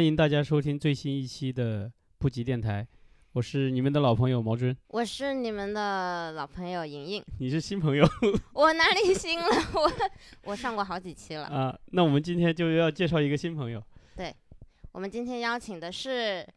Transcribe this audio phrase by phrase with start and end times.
[0.00, 2.88] 欢迎大家收听最新一期的不吉电台，
[3.32, 7.22] 我是你们的老朋友毛尊，我是你们的老朋友莹莹。
[7.38, 8.08] 你是新朋友
[8.54, 9.46] 我哪里新了？
[9.76, 9.92] 我
[10.44, 11.44] 我上过好几期了。
[11.48, 11.78] 啊？
[11.92, 13.84] 那我们今天就要介绍一个新朋友，
[14.16, 14.34] 对
[14.92, 16.48] 我们今天邀请的是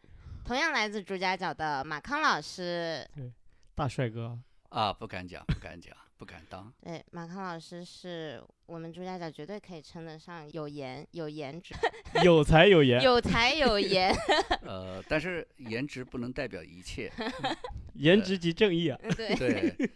[0.46, 3.06] 同样来自朱家角的马康老师。
[3.14, 3.30] 对
[3.76, 4.40] 大帅哥，
[4.70, 6.74] 啊，不敢讲，不敢讲，不敢当。
[6.82, 11.76] 对，马康老师是我们朱家角绝对可以称得上有颜、有颜值、
[12.24, 14.16] 有才有颜，有才有颜。
[14.64, 17.12] 呃，但是颜值不能代表一切。
[17.96, 18.98] 颜值即正义啊！
[19.04, 19.90] 嗯对，对，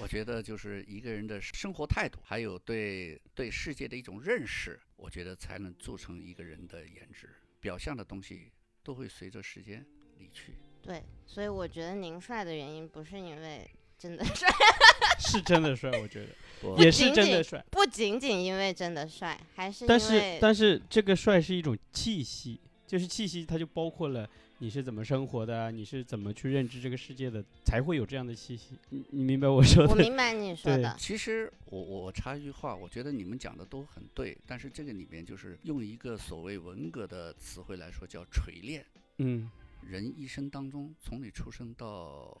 [0.00, 7.28] 我觉得就是一个人的生活态度，还有对对世界的一种认识，我觉得才能铸成一个人的颜值。
[7.60, 8.50] 表象的东西
[8.82, 9.84] 都会随着时间
[10.16, 10.54] 离去。
[10.80, 14.48] 对，所以我觉得您帅的原因不是因为真的帅，
[15.18, 16.28] 是真的帅，我觉得
[16.82, 28.78] 也是仅仅真的帅，不仅仅因为真的帅，还是但是因为但是这个帅是一种气息，就是气息，它就包括了你是怎么生活的啊，你是怎么去认知这个世界的，才会有这样的气息。
[28.90, 29.90] 你你明白我说的？
[29.90, 30.96] 我明白你 说对的。
[30.98, 38.84] 其实我我我插一句话，我觉得你们讲的都很对，但是这个里面就是用一个所谓文革的词汇来说，叫锤炼。
[39.18, 39.48] 嗯，
[39.82, 42.40] 人一生当中，从你出生到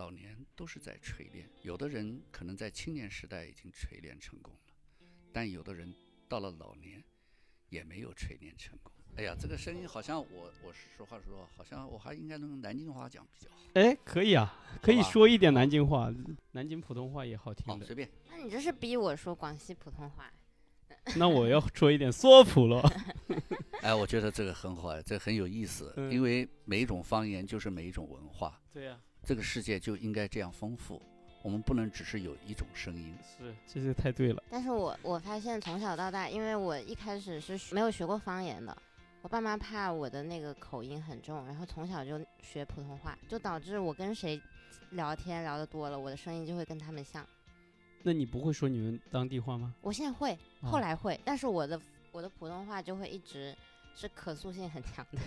[0.00, 1.46] 老年，都是在锤炼。
[1.60, 5.94] 有的人可能在青年时代已经锤炼成功了，但有的人
[6.26, 7.04] 到了老年，
[7.68, 8.90] 也没有锤炼成功。
[9.16, 13.58] 哎呀，这个声音好像我，我实话说，好像我还应该用南京话讲比较好。
[13.74, 16.10] 哎，可以啊，可以说一点南京话，
[16.52, 17.84] 南京普通话也好听好，的。
[17.84, 18.10] 随便。
[18.30, 20.32] 那你这是逼我说广西普通话？
[21.16, 22.82] 那我要说一点缩普了。
[23.82, 31.00] 哎，我觉得这个很好，哎，这很有意思，嗯因为每一种方言就是每一种文化，对呀、这个世界就应该这样丰富。
[31.42, 33.16] 我们不能只是有一种声音。
[33.22, 34.42] 是，这就太对了。
[34.50, 38.76] 但是我我发现从小到大，因为我一开始是没有学过方言的，
[39.22, 44.38] 我爸妈怕我的那个口音很重，然后从小就学普通话，就导致我跟谁
[44.90, 47.26] 聊天聊得多了，我的声音就会跟他们像。
[48.02, 49.74] 那你不会说你们当地话吗？
[49.80, 51.80] 我现在会，哦后来会，但是我的
[52.12, 53.56] 我的普通话就会一直
[53.94, 55.18] 是可塑性很强的。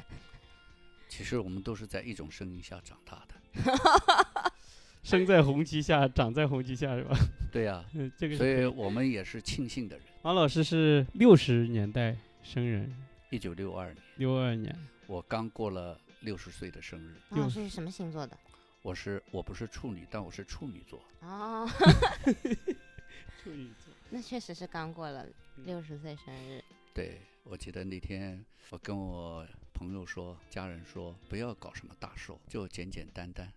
[1.10, 3.34] 其实我们都是在一种声音下长大的。
[5.04, 7.16] 生在红旗下，长在红旗下，是吧？
[7.52, 10.06] 对呀、嗯， 这个所以我们也是庆幸的人。
[10.22, 12.96] 马老师是六十年代生人，
[13.30, 14.76] 一九六二年，六二年。
[15.08, 17.16] 我刚过了六十岁的生日。
[17.32, 18.38] 老师是什么星座的？
[18.82, 21.04] 我是我不是处女，但我是处女座。
[21.22, 21.68] 哦，
[23.44, 23.94] 处女座。
[24.10, 25.26] 那确实是刚过了
[25.58, 26.64] 嗯六十岁生日。
[26.94, 33.52] 对，我记得那天我跟我朋友说，家人说不要搞什么大寿，就简简单单。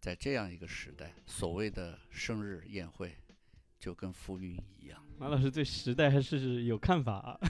[0.00, 3.14] 在这样一个时代，所谓的生日宴会，
[3.78, 5.02] 就跟浮云一样。
[5.18, 7.40] 马老师对时代还是有看法、啊，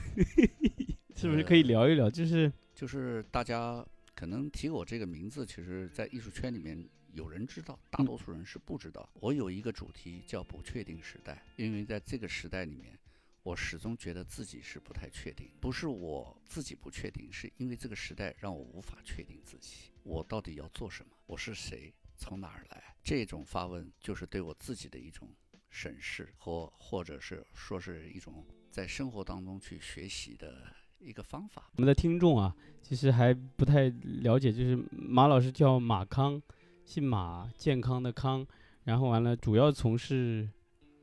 [1.15, 2.09] 是不是可以聊一聊？
[2.09, 9.09] 就是就是大家可能提我这个名字，其实在艺术圈里面有人知道，大多数人是不知道。
[9.15, 12.99] 我有一个主题叫不确定时代，因为在这个时代里面，
[13.43, 22.95] 我始终觉得自己是不太确定，不是我自己不确定，是因为这个时代让我无法确定自己，我到底要做什么，我是谁，从哪儿来？
[23.03, 25.27] 这种发问就是对我自己的一种
[25.71, 31.71] 审视或或者是说是一种在生活当中去学习的一个方法。
[31.77, 33.89] 我们的听众啊，其实还不太
[34.21, 36.39] 了解，就是马老师叫马康，
[36.85, 38.45] 姓马，健康的康，
[38.83, 40.47] 然后完了主要从事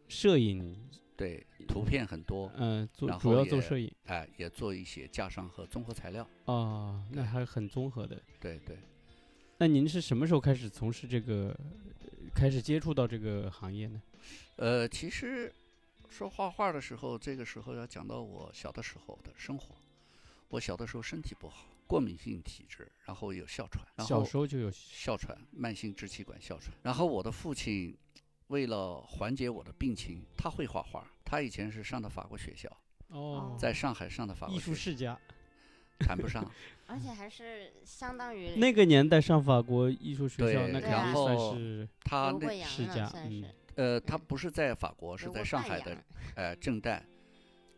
[0.06, 0.88] 摄影，
[1.19, 3.93] 对，图片很多，嗯、做然主要做摄影。
[4.05, 6.25] 哎，也做一些架上和综合材料。
[6.45, 8.23] 哦，那还很综合的。
[8.39, 8.79] 对对，
[9.59, 11.49] 那您是什么时候开始从事这个，
[12.03, 14.01] 呃开始接触到这个行业呢？
[14.55, 15.53] 呃，其实
[16.09, 19.75] 说画画的时候，这个时候要讲到我小的时候的生活。
[20.50, 26.73] 我小的时候身体不好，过敏性体质，然后有哮喘，然小时候就有哮喘，慢性支气管哮喘。
[26.81, 27.95] 然后我的父亲
[28.49, 31.06] 为了缓解我的病情，他会画画。
[31.25, 32.69] 他以前是上的法国学校，
[33.09, 35.19] 哦，在上海上的法国艺术世家。
[36.00, 36.49] 谈不上。
[36.87, 45.97] 而且还是相当于那个年代上法国艺术学校，对那肯然定算后是他那刘贵阳世家嗯是呃，他不是在法国，是在上海的
[46.35, 47.01] 呃正旦。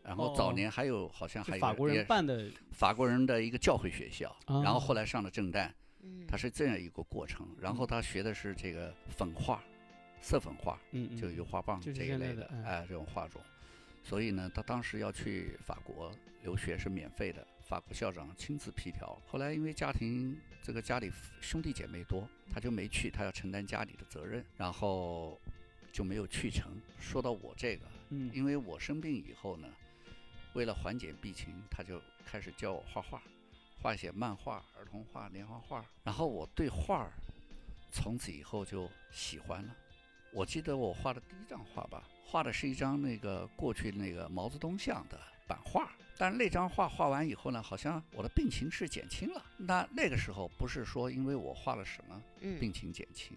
[0.03, 5.69] 然后早哦年还有好像还有是法国人也办的，法国人的一个教会学校，然后哦后来上了正旦，
[6.01, 7.47] 嗯，他是这样一个过程。
[7.59, 9.63] 然后他学的是这个粉画，
[10.21, 13.41] 色粉画，嗯嗯，就油画棒这一类的，哎，这种画种。
[14.03, 16.11] 所以呢，他当时要去法国
[16.43, 19.19] 留学是免费的，法国校长亲自批条。
[19.27, 25.39] 后来因为家庭这个家里兄弟姐妹多，他就没去，他要承担家里的责任，然后
[25.91, 26.71] 就没有去成。
[26.99, 29.67] 说到我这个，嗯因为我生病以后呢，
[30.53, 33.21] 为了缓解病情，他就开始教我画画。
[33.83, 35.83] 画一些漫画、儿童画、连环画。
[36.03, 37.11] 然后我对画儿
[37.91, 39.75] 从此以后就喜欢了。
[40.33, 45.91] 我记得我画的第一张画吧，画的是一张那个过去那个毛泽东像的版画。
[46.17, 49.43] 但是那张画画完以后呢，好像我的病情是减轻了。
[49.57, 53.35] 那那个时候不是说因为我画了什么嗯，病情减轻，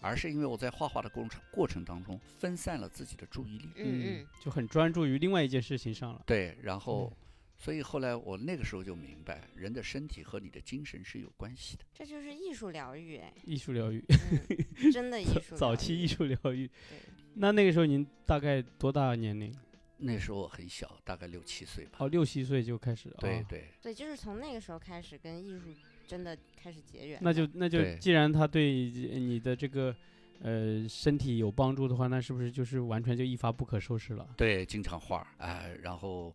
[0.00, 3.68] 而是因为我在画画的过程过程当中分散了自己的注意力。
[3.76, 6.22] 嗯嗯，就很专注于另外一件事情上了。
[6.26, 7.23] 对，然后嗯，
[7.64, 11.84] 所以后来我那个时候就明白，人的身体和你的精神是有关系的。
[11.94, 15.56] 这就是艺术疗愈，哎，艺术疗愈，嗯，真的艺术疗愈。
[15.56, 16.66] 早期艺术疗愈。
[16.66, 16.98] 对，
[17.32, 19.50] 那那个时候您大概多大年龄？
[19.96, 21.92] 那时候我很小，大概六七岁吧。
[22.00, 23.08] 哦，六七岁就开始。
[23.08, 25.68] 哦对对，对，就是从那个时候开始跟艺术
[26.06, 27.18] 真的开始结缘。
[27.22, 29.96] 那就那就既然他对你的这个
[30.42, 34.34] 呃身体有帮助的话，那是不是就是完全就一发不可收拾了？
[34.36, 36.34] 对，经常画儿，哎、然后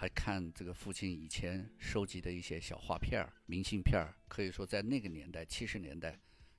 [0.00, 4.14] 还看这个父亲以前收集的一些小画片儿、明信片儿。
[4.28, 6.16] 可以说，在那个年代，七十年代，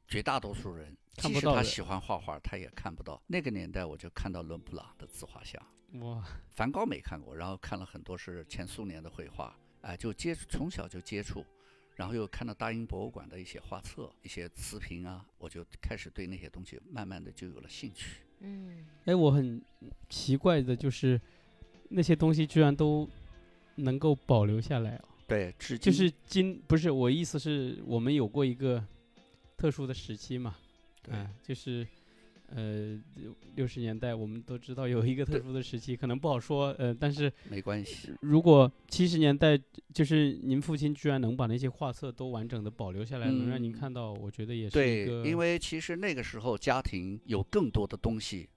[0.10, 3.24] 绝大多数人，即看不到的使他喜欢画画，他也看不到。
[3.28, 5.58] 那个年代，我就看到伦勃朗的自画像。
[6.02, 6.22] 哇，
[6.52, 11.46] 梵高没看过，然后看了很多是前苏联的绘画，哎、就接触从小就接触，
[11.96, 18.18] 然后又看到大英博物馆的一些画册、一些瓷瓶啊，我就开始对那些东西慢慢的就有了兴趣。
[18.42, 19.62] 嗯，哎，我很
[20.10, 21.20] 奇怪的就是
[21.88, 23.10] 那些东西居然都
[23.80, 25.06] 能够保留下来哦。
[25.28, 28.84] 对，至今就是今不是我意思是我们有过一个
[29.58, 30.56] 特殊的时期嘛，
[31.04, 31.88] 对、哎，就是
[32.48, 33.00] 呃
[33.56, 38.12] 六十年代我们都知道有一个特殊的时期，可能不好说，呃，但是没关系。
[38.22, 39.60] 如果七十年代
[39.94, 48.50] 就是您父亲居然能把那些画册都完整的保留下来，能让您嗯看到，我觉得也是对，，因为其实那个时候家庭有更多的东西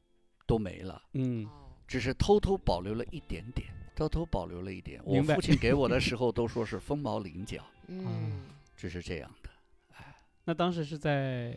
[0.47, 1.45] 都没了，嗯。
[1.45, 1.51] 哦，
[1.87, 5.01] 只是偷偷保留了一点点，偷偷保留了一点。
[5.05, 8.43] 我父亲给我的时候都说是凤毛麟角， 嗯，
[8.77, 9.51] 只是这样的。
[9.97, 11.57] 哎那当时是在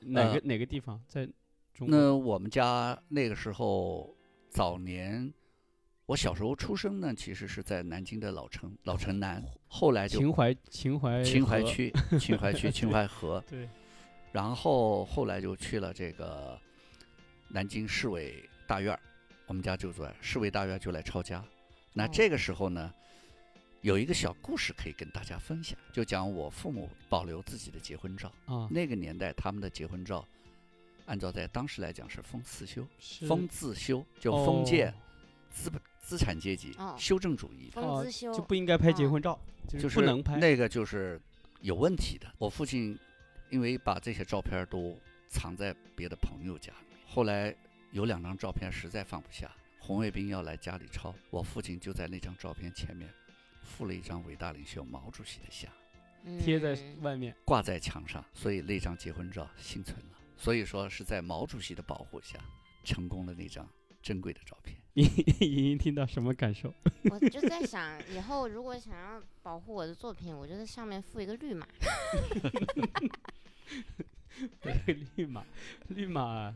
[0.00, 0.98] 哪个、呃哪个地方？
[1.06, 1.26] 在
[1.74, 1.88] 中国？
[1.88, 4.16] 那我们家那个时候
[4.48, 5.30] 早年，
[6.06, 13.68] 我小时候出生呢，其实是在南京的老城老城南，后来就秦淮秦淮，秦淮区秦淮区秦淮河，对，
[14.32, 16.58] 然后后来就去了这个
[17.48, 19.00] 南京市委大院儿，
[19.46, 21.44] 我们家就在市委大院就来抄家。
[21.96, 22.92] 那哦这个时候呢，
[23.80, 28.30] 有一个小故事可以跟大家分享，就讲我父母保留自己的结婚照。
[28.44, 30.22] 啊，那个年代他们的结婚照，
[31.06, 32.86] 按照在当时来讲是封四修，
[33.26, 34.94] 封自修，就封建哦
[35.48, 37.70] 资本资产阶级哦修正主义，
[38.20, 40.36] 就不应该拍结哦婚照，就就是不能拍。
[40.36, 41.18] 那个就是
[41.62, 42.30] 有问题的。
[42.36, 42.98] 我父亲
[43.48, 44.94] 因为把这些照片都
[45.30, 47.56] 藏在别的朋友家里，后来
[47.92, 49.50] 有两张照片实在放不下，
[49.86, 53.08] 红卫兵要来家里抄，我父亲就在那张照片前面
[53.60, 55.70] 附了一张伟大领袖毛主席的像，
[56.40, 60.18] 贴在嗯外面，挂在墙上，所以那张结婚照幸存了。
[60.36, 62.36] 所以说是在毛主席的保护下，
[62.82, 63.64] 成功的那张
[64.02, 64.76] 珍贵的照片。
[65.38, 66.74] 莹莹听到什么感受？
[67.08, 71.64] 我就在想，以后如果想要保护我的作品，我就在上面附一个绿码。
[74.60, 75.46] 对，绿码，
[75.90, 76.52] 绿码，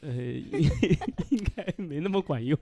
[0.00, 0.60] 呃，应
[1.30, 2.58] 应该没那么管用，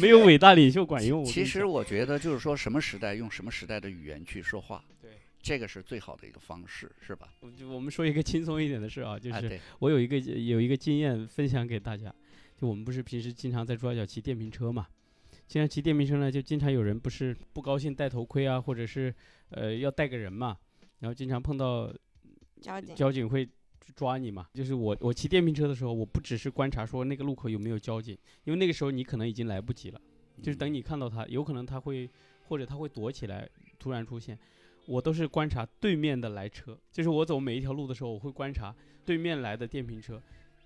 [0.00, 1.24] 没有伟大领袖管用。
[1.24, 5.10] 其实我觉得就是说什么时代用什么时代的语言去说话，对，
[5.40, 7.34] 这个是最好的一个方式，是吧？
[7.40, 12.14] 我就我们说一个轻松一点的事啊，就哎，是，我有一个有一个经验分享给大家，
[12.56, 14.86] 就我们不是平时经常在猪八角骑电瓶车嘛，
[15.46, 19.14] 经常骑电瓶车呢，就经常有人不是不高兴戴头盔啊，或者是
[19.50, 20.56] 呃要带个人嘛，
[21.00, 21.92] 然后经常碰到
[22.60, 23.48] 交警，交警会
[23.94, 24.46] 抓你嘛。
[24.54, 30.00] 就是我我骑电瓶车的时候，我不只是观察说那个路口有没有交警，因为那个时候你可能已经来不及了，
[30.42, 32.08] 就是等嗯你看到他，有可能他会
[32.48, 33.48] 或者他会躲起来
[33.78, 34.38] 突然出现。
[34.86, 38.74] 我都是观察对面的来车，就是我走每一条路的时候，我会观察
[39.04, 40.20] 对面来的电瓶车，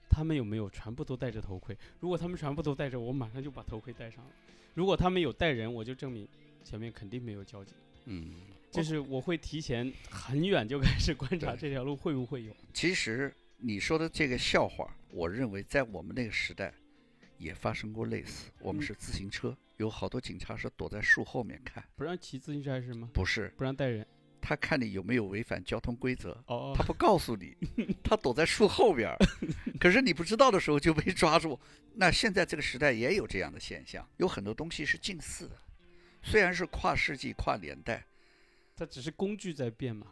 [0.09, 1.77] 他们有没有全部都戴着头盔。
[2.01, 4.31] 如果他们全部都戴着，我马上就把头盔戴上了。
[4.73, 6.27] 如果他们有带人，我就证明
[6.65, 7.75] 前面肯定没有交警。
[8.07, 8.31] 嗯，
[8.77, 12.55] 就是我会提前很远就开始观察这条路会不会有。
[12.73, 16.73] 其实你说的这个笑话，我认为在我们那个时代
[17.39, 18.51] 也发生过类似。
[18.61, 23.09] 我们嗯是自行车，有好多警察是躲在树后面看，不让骑自行车还是吗？
[23.13, 24.07] 不是不让带人。
[24.41, 26.31] 他看你有没有违反交通规则。
[26.47, 27.57] 哦他不告诉你，
[28.05, 29.17] 他躲在树后边儿，
[29.81, 31.59] 可是你不知道的时候就被抓住。
[31.95, 35.57] 那现在这个时代也有这样的现象，有很多东西是近似的，
[36.23, 38.07] 虽然是跨世纪、跨年代，
[38.77, 40.07] 它只是工具在变嘛，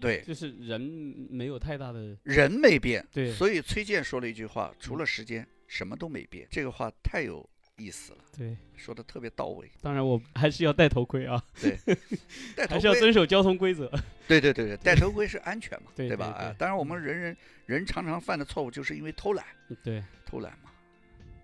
[0.00, 3.04] 对，就是人没有太大的人没变。
[3.12, 6.46] 对所以崔健说了一句话：除了时间，什么都没变。
[6.50, 7.44] 这个话太有
[7.76, 9.68] 意思了，对，说的特别到位。
[9.82, 11.42] 当然我还是要戴头盔啊，
[12.54, 13.90] 戴头还是要，遵守交通规则。
[14.28, 16.32] 对对对对，戴头盔是安全嘛， 对吧？
[16.38, 19.44] 对对啊当然我们人人人常常犯的错误就是因为偷懒，
[19.82, 20.70] 对，偷懒嘛，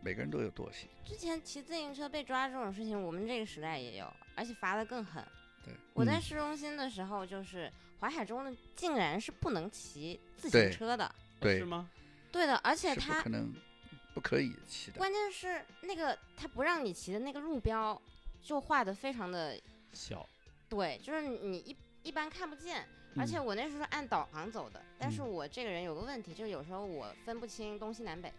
[0.04, 0.88] 每个人都有惰性。
[1.04, 5.20] 之前骑自行车被抓这种事情，我们这个时代也有，而且罚的更狠。
[5.64, 6.20] 对，我在嗯。
[6.20, 11.88] 市中心的时候，就是淮海中的竟然是不能骑自行车的，对是，吗？
[12.32, 13.52] 对的，而且它不他可能，
[14.14, 14.98] 不可以骑的。
[14.98, 18.00] 关键是那个他不让你骑的那个路标
[18.42, 19.60] 就画的非常的
[19.92, 20.26] 小，
[20.68, 22.86] 对，就是你一一般看不见。
[23.16, 23.44] 而且嗯。
[23.44, 25.28] 我那时候是按导航走的，但是嗯。
[25.28, 28.32] 我这个人有个问题，就是有时候我分不清东西南北，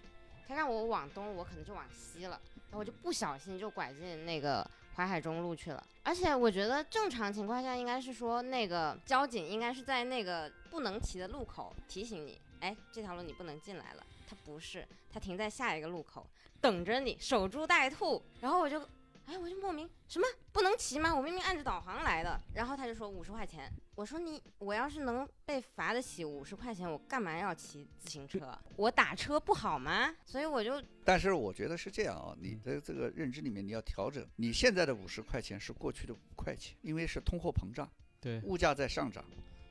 [0.48, 5.84] 他让我往东，我可能就往西了，然后我就不小心就拐进那个淮海中路去了。
[6.04, 14.04] 而且我觉得正常情况下应该是说，那个交警应该是在那个不能骑的路口提醒你，哎，这条路你不能进来了。
[14.28, 16.26] 他不是，他停在下一个路口
[16.60, 18.22] 等着你，守株待兔。
[18.40, 18.80] 然后我就，
[19.28, 21.14] 哎，我就莫名什么不能骑吗？
[21.14, 22.40] 我明明按着导航来的。
[22.56, 23.72] 然后他就说五十块钱。
[23.96, 28.58] 我说你，我要是能被罚得起五十块钱，我干嘛要骑自行车？
[28.78, 30.16] 我打车不好吗？
[30.26, 37.88] 所以我就但是我觉得是这样啊，你的这个认知里面你要调整，你现在的五十块钱是过去的五块钱，因为是通货膨胀，
[38.20, 39.24] 对，物价在上涨，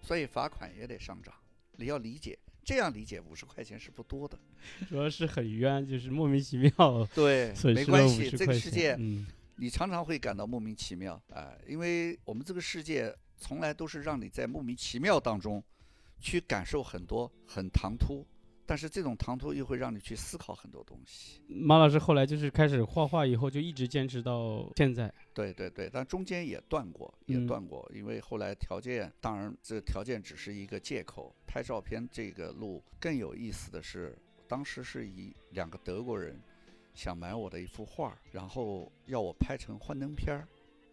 [0.03, 1.35] 所以罚款也得上涨。
[1.77, 4.39] 你要理解，这样理解五十块钱是不多的。
[4.87, 8.45] 主要是很冤，就是莫名其妙对， 没关系，这。
[8.45, 15.61] 个世界嗯，你常常会感到莫名其妙啊、因为我们这个世界从来都是让你在莫名其妙当中
[16.21, 18.25] 去感受很多很唐突，
[18.67, 21.41] 但是这种唐突又会让你去思考很多东西。
[21.49, 25.13] 马老师后来就是开始画画以后，就一直坚持到现在。
[25.35, 31.35] 对对对，但中间也断过，也嗯断过，因为后来条件，当然这条件只是一个借口。
[31.47, 34.17] 拍照片这个路更有意思的是，
[34.47, 36.39] 当时是以两个德国人
[36.95, 40.47] 想买我的一幅画，然后要我拍成幻灯片儿，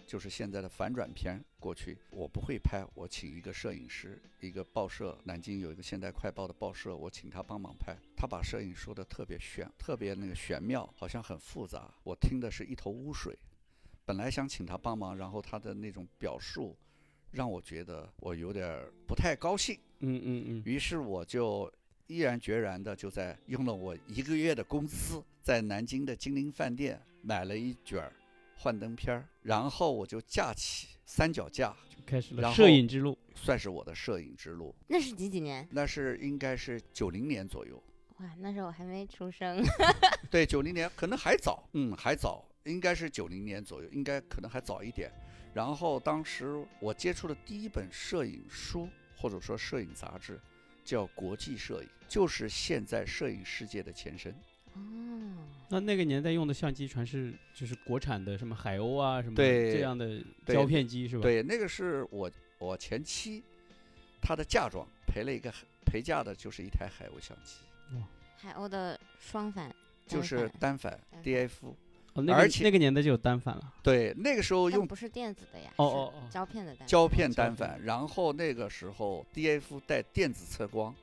[0.07, 1.97] 就是现在的反转片过去。
[2.09, 7.95] 我不会拍，我请一个摄影师，一个报社，南京有一个现代快报的报社，我请他帮忙拍。
[8.15, 13.37] 他把摄影说的特别玄，特别那个玄妙，好像很复杂，我听的是一头雾水。
[14.05, 16.73] 本来想请他帮忙，然后他的那种表述，
[17.29, 19.77] 让我觉得我有点儿不太高兴。
[19.99, 21.69] 嗯嗯嗯，于是我就
[22.07, 28.13] 毅然决然的就在用了我一个月的工资，在南京的金陵饭店买了一卷儿
[28.57, 33.17] 幻灯片儿，然后我就架起三脚架，就开始了摄影之路。
[33.35, 34.73] 算是我的摄影之路。
[34.87, 35.67] 那是几几年？
[35.71, 37.81] 那是应该是九零年左右，
[38.17, 39.63] 哇，那时候我还没出生。
[40.31, 45.11] 对，九零年可能还早，嗯，还早，应该是九零年左右，应该可能还早一点。
[45.53, 50.39] 然后当时我接触的第一本摄影书或者说摄影杂志，
[50.83, 54.35] 叫《国际摄影》，就是现在摄影世界的前身。
[54.77, 62.29] 哦，那那个年代用的相机全是就是国产的，什么海鸥啊，什么对这样的胶片机是吧？，对，那个是我
[62.59, 63.43] 我前妻
[64.21, 65.53] 她的嫁妆陪了一个
[65.85, 67.57] 陪嫁的，就是一台海鸥相机，
[68.37, 69.73] 海鸥的双反，
[70.05, 71.49] 就是单反单反 DF。
[72.13, 73.73] 哦，那个而且那个年代就有单反了。
[73.83, 76.87] 对，那个时候用但不是电子的呀，是哦哦哦胶片的单反。
[76.87, 80.95] 胶片单反，然后那个时候 DF 带电子测光，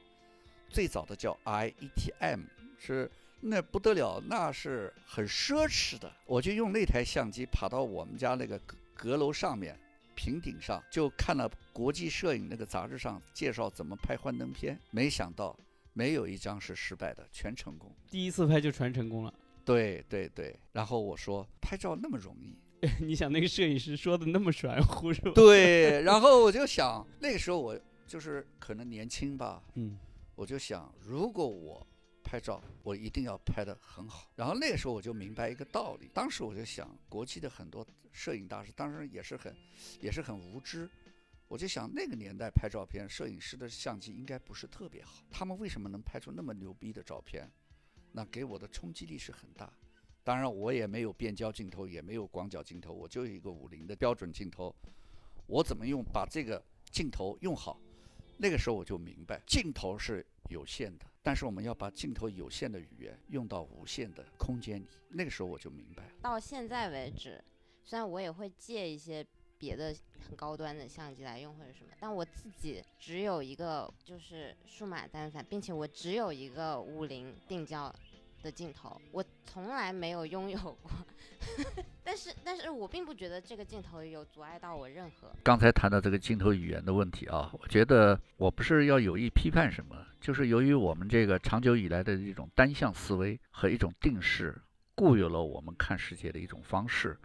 [0.69, 2.41] 最早的叫 IETM，
[2.79, 3.09] 是
[3.47, 6.11] 那不得了，那是很奢侈的。
[6.25, 9.79] 我就用那台相机爬到我们家那个阁阁楼上面
[10.15, 15.55] 平顶上，就看了国际摄影那个杂志上介绍怎么拍幻灯片，没想到
[15.93, 17.95] 没有一张是失败的，全成功。
[18.11, 19.35] 第一次拍就全成功了。
[19.63, 22.57] 对对对，然后我说拍照那么容易，
[23.05, 25.33] 你想那个摄影师说的那么玄乎是吧？
[25.35, 29.99] 对，然后我就想那个时候我就是可能年轻吧，嗯，
[30.35, 31.87] 我就想，如果我
[32.25, 34.31] 拍照，我一定要拍得很好。
[34.35, 39.55] 然后那个时候我就明白一个道理，当时我就想，国际的很多摄影大师，当然也是很，
[40.01, 40.91] 也是很无知。
[41.47, 47.49] 我就想，那个年代拍照片，摄影师的相机应该不是特别好，他们为什么能拍出那么牛逼的照片？
[48.13, 49.73] 那给我的冲击力是很大。
[50.25, 54.75] 当然，我也没有变焦镜头，也没有广角镜头，我就有一个五零的标准镜头。
[55.47, 57.79] 我怎么用把这个镜头用好？
[58.39, 64.87] 那个时候我就明白，镜头是有限的，但是我们要把镜头有限的语言用到无限的空间里。
[65.09, 66.11] 那个时候我就明白了。
[66.21, 67.43] 到现在为止，
[67.83, 69.27] 虽然我也会借一些
[69.57, 69.97] 别的
[70.29, 77.91] 很高端的相机来用或者什么，但我自己只有一个就是数码单反，并且我只有一个五零定焦
[78.43, 80.91] 的镜头，我从来没有拥有过。
[82.05, 85.35] 但是，但是我并不觉得这个镜头有阻碍到我任何。
[85.43, 94.55] 刚才谈到这个镜头语言的问题啊，我觉得我不是要有意批判什么，就是由于我们这个长久以来的一种单向思维和一种定式，
[94.95, 97.19] 固有了我们看世界的一种方式。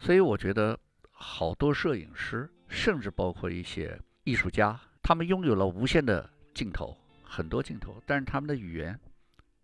[0.00, 0.78] 所以我觉得
[1.12, 8.98] 好多摄影师，甚至包括一些艺术家，他们拥有了无限的镜头，很多镜头，但是他们的语言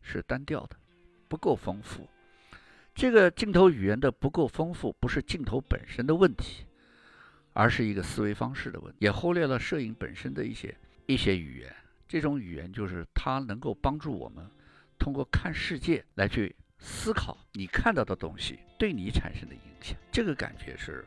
[0.00, 0.76] 是单调的，
[1.28, 2.08] 不够丰富。
[2.94, 6.64] 这个镜头语言的不够丰富，不是镜头本身的问题，
[7.52, 10.74] 而是一个思维方式的问题，也忽略了摄影本身的一些
[11.06, 11.74] 一些语言。
[12.06, 14.48] 这种语言就是它能够帮助我们
[14.96, 21.04] 通过看世界来去思考你看到的东西对你产生的影响，这个感觉是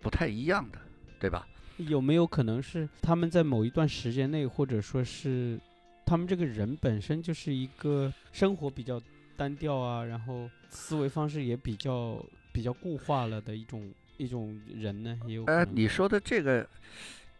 [0.00, 0.78] 不太一样的，
[1.20, 1.46] 对吧？
[1.76, 5.60] 有没有可能是他们在某一段时间内，或者说是
[6.06, 8.98] 他们这个人本身就是一个生活比较
[9.36, 15.18] 单调啊，然后思维方式也比较比较固化了的一种一种人呢？
[15.26, 16.66] 也有可呃，你说的这个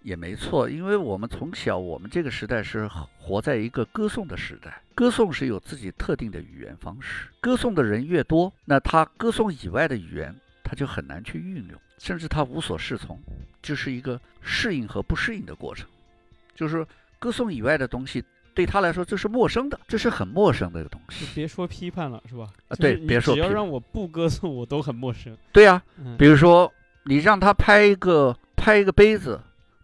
[0.02, 2.86] 也没错，因为我们从小我们这个时代是
[3.18, 13.18] 活在一个歌颂的时代，歌颂是有自己特定的语言方式，歌颂的人越多，那他歌颂以外的语言他就很难去运用，甚至他无所适从，
[13.62, 15.88] 就是一个适应和不适应的过程，
[16.54, 16.86] 就是
[17.18, 18.22] 歌颂以外的东西。
[18.56, 21.26] 对他来说，这是陌生的，这是很陌生的一个东西。
[21.34, 22.48] 别说批判了，是吧？
[22.68, 25.36] 啊对别说只要让我不歌颂，我都很陌生。
[25.52, 26.72] 对呀、嗯比如说
[27.04, 29.38] 你让他拍一个拍一个杯子，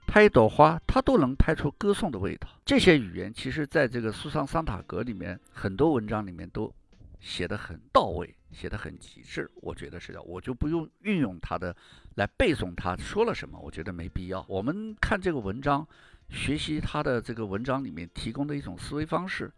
[0.07, 2.49] 拍一朵花，他都能拍出歌颂的味道。
[2.65, 6.73] 这些语言其实在这个苏桑桑塔格里面很多文章里面都
[7.21, 9.51] 写得很到位，写得很极致。
[9.57, 11.77] 我觉得是的，我就不用运用他的
[12.15, 14.43] 来背诵他说了什么，我觉得没必要。
[14.49, 15.87] 我们看这个文章，
[16.33, 19.53] 学习他的这个文章里面提供的一种思维方式，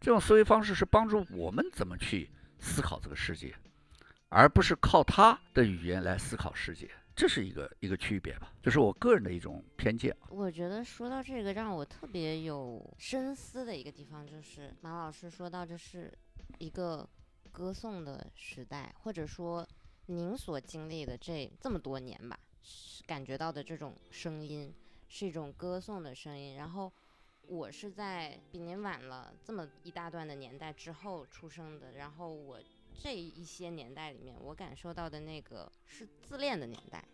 [0.00, 3.54] 这种思维方式是帮助我们怎么去思考这个世界。
[4.28, 10.14] 而不是靠他的语言来思考世界，这是一个一个区别吧，这是我个人的一种偏见。
[10.28, 16.12] 我觉得说到这个，让我特别有深思的一个地方，就是马老师说到这是
[16.58, 17.08] 一个
[17.52, 19.66] 歌颂的时代，或者说
[20.06, 22.36] 您所经历的这这么多年吧，
[23.06, 24.74] 感觉到的这种声音
[25.08, 26.56] 是一种歌颂的声音。
[26.56, 26.92] 然后
[27.46, 32.60] 我是在比您晚了这么一大段的年代之后出生的，然后我
[32.98, 37.04] 这一些年代里面，我感受到的那个是自恋的年代。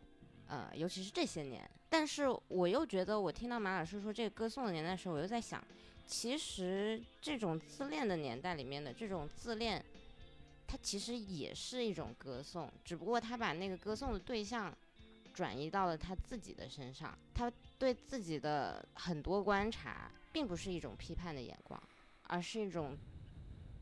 [0.48, 5.64] 呃，尤其是这些年，但是我又觉得，我听到马老师说这个歌颂的年代的时候，我又在想，
[6.06, 9.82] 其实这种自恋的年代里面的这种自恋，
[10.66, 14.76] 它其实也是一种歌颂，只不过他把那个歌颂的对象
[15.32, 17.50] 转移到了他自己的身上，他
[17.82, 21.82] 对自己的很多观察，并不是一种批判的眼光，
[22.28, 22.96] 而是一种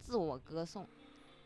[0.00, 0.86] 自我歌颂、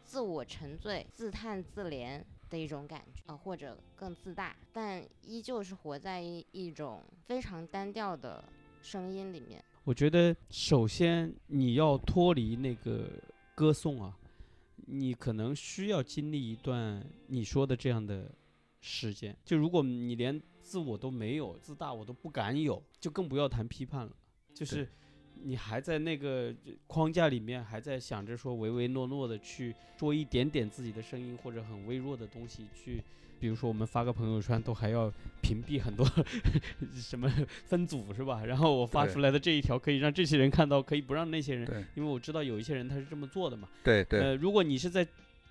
[0.04, 8.44] 自我沉醉、自叹自怜的一种感觉啊、或者更自大，但依旧是活在一一种非常单调的
[8.80, 9.60] 声音里面。
[9.82, 13.10] 我觉得首先你要脱离那个
[13.56, 14.16] 歌颂啊，
[14.86, 18.32] 你可能需要经历一段你说的这样的
[18.80, 19.36] 时间。
[19.44, 24.12] 就如果你连自我都没有，自大我都不敢有，就更不要谈批判了。
[24.54, 24.88] 就是
[25.42, 26.54] 你还在那个
[26.86, 33.02] 框架里面，还在想着说唯唯诺诺的去说一点点自己的声音或者很微弱的东西去。
[33.40, 36.08] 比如说，我们发个朋友圈都还要屏蔽很多
[36.96, 37.28] 什么
[37.66, 38.44] 分组是吧？
[38.46, 43.68] 然后我发出来的这一条可以让这些人看到，可以不让那些人，因为我知道有一些人他是这么做的嘛。
[43.82, 45.06] 对呃，如果你是在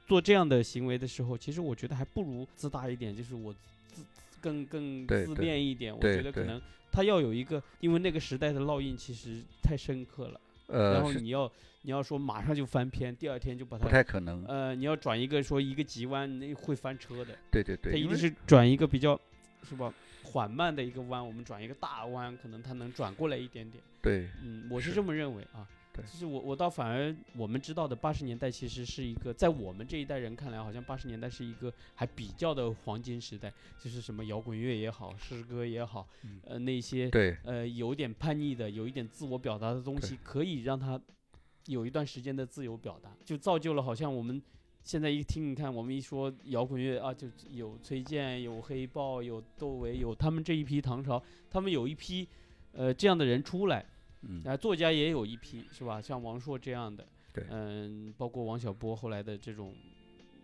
[0.07, 3.53] 做这样的行为的时候，其实我觉得还不如自大一点，就是我
[3.93, 4.01] 自
[4.43, 5.95] 更更自恋一点。
[5.95, 10.41] 我觉得可能他要有一个，因为那个时代的烙印其实太深刻了。
[10.67, 11.49] 然呃，然后你要
[11.83, 14.45] 你要说马上就翻篇，第二天就把不它太可能。
[14.45, 17.35] 呃，你要转一个说一个急弯，那会翻车的。
[17.49, 19.19] 对对对，它一定是转一个比较
[19.63, 23.81] 是吧缓慢的一个弯，我们转一个大弯，可能它能转过来一点点。
[24.01, 25.67] 对嗯，我是是这么认为啊。
[25.93, 40.99] 对就是我我倒反而我们知道的八十年代其实是一个在我们这一代人看来，好像八十年代是一个还比较的黄金时代，就是什么摇滚乐也好，诗歌也好，嗯呃那些对呃有点叛逆的，有一点自我表达的东西，可以让他
[41.67, 44.41] 有一段时间的自由表达，就造就了好像我们
[44.83, 52.27] 现在一听，你看我们一说摇滚乐啊，就有崔健，有黑豹，有窦唯，有他们这一批唐朝，他们有一批
[52.71, 53.85] 呃这样的人出来。
[54.27, 56.01] 嗯啊，作家也有一批是吧？
[56.01, 59.75] 像王朔这样的，对嗯，包括王小波后来的这种，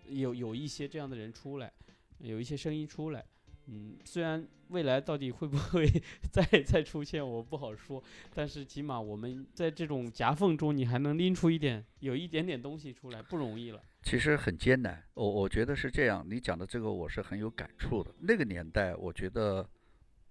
[0.08, 1.72] 有有一些这样的人出来，
[2.20, 3.26] 有一些声音出来，
[3.68, 5.86] 嗯，虽然未来到底会不会
[6.32, 13.82] 再再出现，我不好说，但是起码我们在这种夹缝中，你还能拎出一点，有一点点东西出来，不容易了。
[14.02, 15.04] 其实很艰难。
[15.14, 18.14] 我我觉得是这样，你讲的这个我是很有感触的。
[18.20, 19.68] 那个年代，我觉得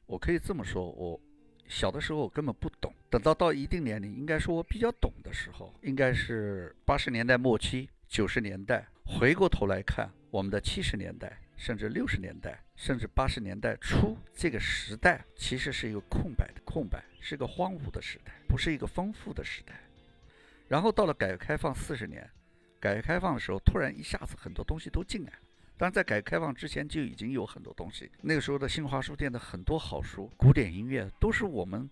[0.07, 1.21] 我可以这么说，我
[1.69, 19.75] 小的时候我根本不懂，等到到一定年龄，应该说我比较懂的时候，应该是八十年代末期、九十年代，回过头来看，我们的七十年代，甚至六十年代，甚至八十年代初这个时代，其实是一个空白的空白，是个荒芜的时代，不是一个丰富的时代。
[20.69, 22.29] 然后到了改革开放四十年，
[22.81, 25.39] 改革开放的时候，突然一下子很多东西都进来了。
[25.79, 28.11] 当然，在改革开放之前就已经有很多东西。
[28.23, 31.89] 那个时候的新华书店的很多好书、古典音乐，都是我们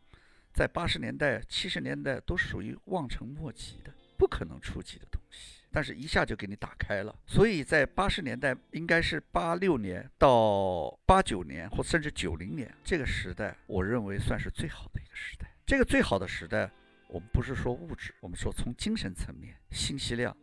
[0.52, 5.62] 在八十年代、七十年代都属于望尘莫及的、不可能触及的东西。
[5.70, 7.14] 但是，一下就给你打开了。
[7.26, 15.46] 所以在八十年代，应该是八六年到八九年，或甚至九零年这个时代，我认为算是最好的一个时代。
[15.64, 16.70] 这个最好的时代，
[17.08, 20.36] 我们不是说物质，我们说从精神层面，信息量。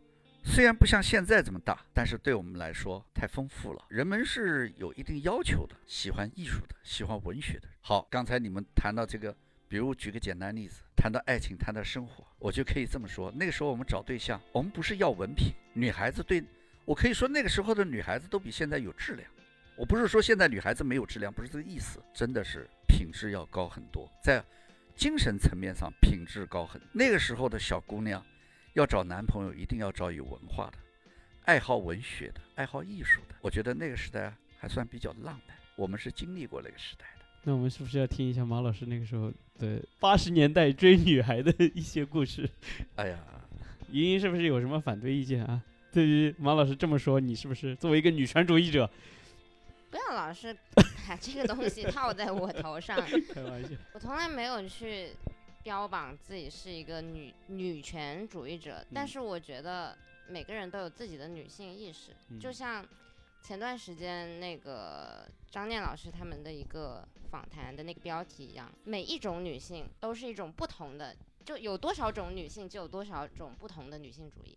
[0.46, 3.84] 虽然不像现在这么大，但是对我们来说太丰富了。
[3.88, 7.68] 人们是有一定要求的，喜欢艺术的，喜欢文学的。
[7.80, 9.34] 好，刚才你们谈到这个，
[9.66, 16.44] 比如举个简单例子，谈到爱情，谈到生活，我就可以这么说：那个时候我们找对象，我们不是要文凭，女孩子对
[16.84, 19.28] 我可以说那个时候的女孩子都比现在有质量。
[19.76, 24.44] 我不是说现在女孩子没有质量，不是这个意思，真的是品质要高很多，在
[24.94, 26.80] 精神层面上品质高很。
[26.92, 28.24] 那个时候的小姑娘。
[28.74, 30.78] 要找男朋友，一定要找有文化的，
[31.44, 33.34] 爱好文学的，爱好艺术的。
[33.40, 37.24] 我觉得那个时代还算比较浪漫，我们是经历过那个时代的。
[37.44, 42.48] 那我们是不是要听一下马老师那个时候的八十年代追女孩的一些故事？
[42.96, 43.18] 哎呀，
[43.92, 45.62] 莹莹是不是有什么反对意见啊？
[45.92, 48.90] 对于马老师这么说，你是不是作为一个女权主义者？
[49.88, 50.52] 不要老是
[51.06, 52.96] 把这个东西套在我头上。
[53.32, 55.10] 开玩笑，我从来没有去。
[55.64, 59.96] 标榜自己是一个女女权主义者，但是我觉得
[60.28, 62.86] 每个人都有自己的女性意识，就像
[63.42, 74.56] 前段时间那个张念老师他们的一个访谈的那个标题一样，每一种女性都是一种不同的，就有多少种女性就有多少种不同的女性主义。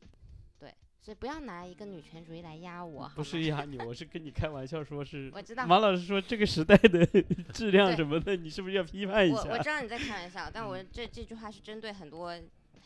[1.08, 5.32] 所以不要拿一个女权主义来压我，不是压你，我是跟你开玩笑，说是。
[5.34, 5.66] 我知道。
[5.66, 7.06] 马老师说这个时代的
[7.54, 9.38] 质量什么的，你是不是要批判一下？
[9.38, 12.38] 我我知道你在开玩笑，但我这这句话是针对很多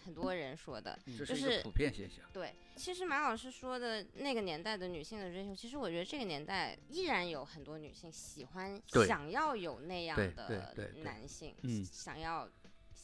[0.05, 2.23] 很多人说的，就是普遍现象。
[2.31, 11.55] 对，其实马老师说的那个年代的女性的追求，其实我觉得这个年代依然有很多女性喜欢、想要有那样的男性，
[11.91, 12.47] 想要。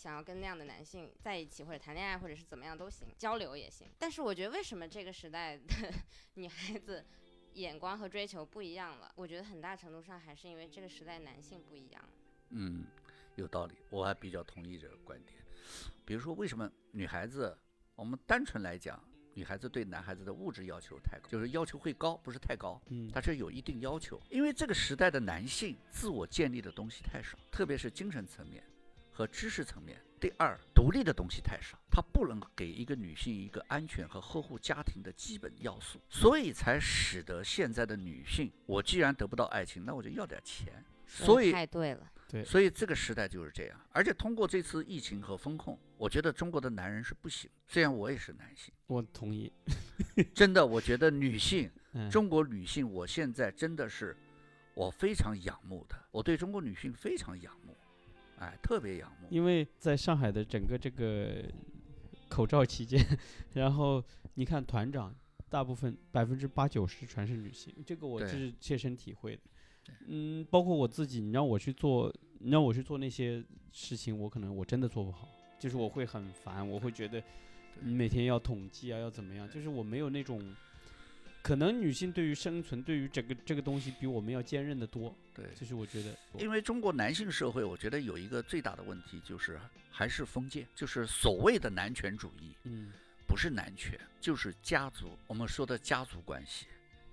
[0.08, 3.90] 想要跟那样的男性在一起，或者谈恋爱，或者是怎么样都行，交流也行。
[4.00, 5.64] 但是我觉得，为什么这个时代的
[6.36, 7.06] 女孩子
[7.56, 9.12] 眼光和追求不一样了？
[9.18, 12.02] 我觉得很大程度上还是因为这个时代男性不一样。
[12.52, 12.86] 嗯，
[13.36, 15.44] 有道理，我还比较同意这个观点。
[16.06, 17.58] 比如说，为什么女孩子，
[17.94, 24.22] 我们单纯来讲，女孩子对男孩子的物质要求太高，就是要求会高，不是太高，嗯，它是有一定要求。
[24.30, 28.64] 因为这个时代的男性自我建立的东西太少，特别是精神层面。
[29.18, 40.86] 和知识层面，第二，独立的东西太少，它不能给一个女性一个安全和呵护家庭的基本要素，所以才使得现在的女性，我既然得不到爱情，那我就要点钱。
[41.08, 43.82] 所以太对了，对，所以这个时代就是这样。
[43.92, 47.50] 而且通过这次疫情和风控，我觉得中国的男人是不行。
[47.68, 49.52] 虽然我也是男性，我同意。
[50.36, 51.72] 真的，我觉得女性，
[52.12, 54.16] 中国女性，我现在真的是
[54.76, 57.67] 我非常仰慕的，我对中国女性非常仰慕。
[58.38, 61.44] 哎，特别仰慕，因为在上海的整个这个
[62.30, 63.04] 口罩期间，
[63.54, 64.04] 然后
[64.36, 65.16] 你看团长，
[65.50, 69.42] 大部分百分之八九十全是女性，这个我是切身体会的。
[70.08, 77.24] 嗯，包括我自己，你让我去做，你让我去做那些事情，我可能我真的做不好，就是我会很烦，我会觉得
[77.82, 80.40] 你每天要统计啊，要怎么样，就是我没有那种。
[81.48, 85.16] 可能女性对于生存，对于整个这个东西比我们要坚韧的多。
[85.34, 89.58] 对，这是我觉得，因为中国男性社会，我觉得有一个最大的问题就是
[89.90, 92.54] 还是封建，就是所谓的男权主义。
[92.64, 92.92] 嗯，
[93.26, 95.18] 不是男权，就是家族。
[95.26, 96.66] 我们说的家族关系，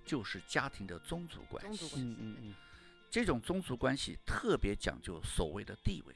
[0.05, 1.95] 就是家庭的宗族关系。
[1.95, 2.55] 嗯嗯嗯，
[3.09, 6.13] 这种宗族关系特别讲究所谓的地位，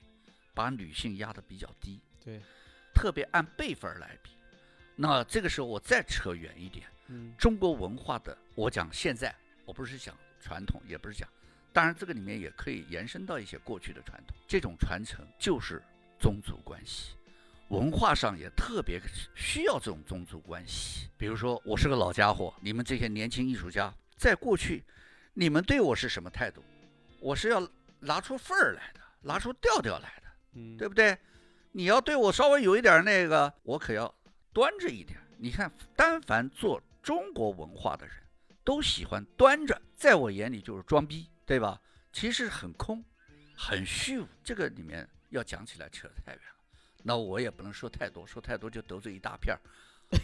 [0.53, 2.01] 把女性压得比较低。
[2.21, 2.41] 对，
[2.93, 4.31] 特别按辈分来比。
[4.97, 6.85] 那这个时候我再扯远一点。
[7.37, 11.27] 中国文化的，我讲现在，我不是讲传统，也不是讲，
[11.73, 14.35] 当然这个里面也可以延伸到一些过去的传统。
[14.47, 15.81] 这种传承就是
[16.19, 17.15] 宗族关系，
[17.69, 19.01] 文化上也特别
[19.35, 21.09] 需要这种宗族关系。
[21.17, 24.83] 比如说，我是个老家伙，你们这些年轻艺术家，在过去，
[25.33, 26.63] 你们对我是什么态度？
[27.19, 27.67] 我是要
[27.99, 31.17] 拿出份儿来的，拿出调调来的，嗯，对不对？
[31.71, 34.13] 你要对我稍微有一点那个，我可要
[34.53, 35.19] 端着一点。
[35.37, 36.81] 你看，但凡做。
[37.01, 38.15] 中国文化的人
[38.63, 41.81] 都喜欢端着，在我眼里就是装逼，对吧？
[42.11, 43.03] 其实很空，
[43.55, 44.27] 很虚无。
[44.43, 46.63] 这个里面要讲起来扯太远了，
[47.03, 49.61] 那我也不能说太多，说太多就得罪一大片儿。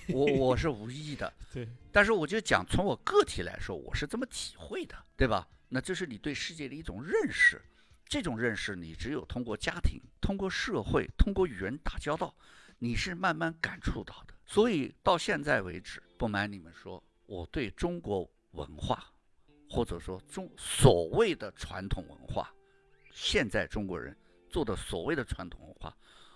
[0.10, 1.32] 我 我是无意的。
[1.54, 5.48] 对，但是我就讲从我个体来说，我是这么体会的，对吧？
[5.70, 7.62] 那这是你对世界的一种认识，
[8.08, 12.36] 这种认识你只有通过家庭、通过社会、通过与人打交道，
[12.78, 14.35] 你是慢慢感触到的。
[14.46, 19.04] 所以到现在为止，不瞒你们说，我对中国文化，
[19.70, 22.54] 或者说中所谓的传统文化，
[23.12, 24.16] 现在中国人
[24.50, 25.96] 做的所谓的传统文化，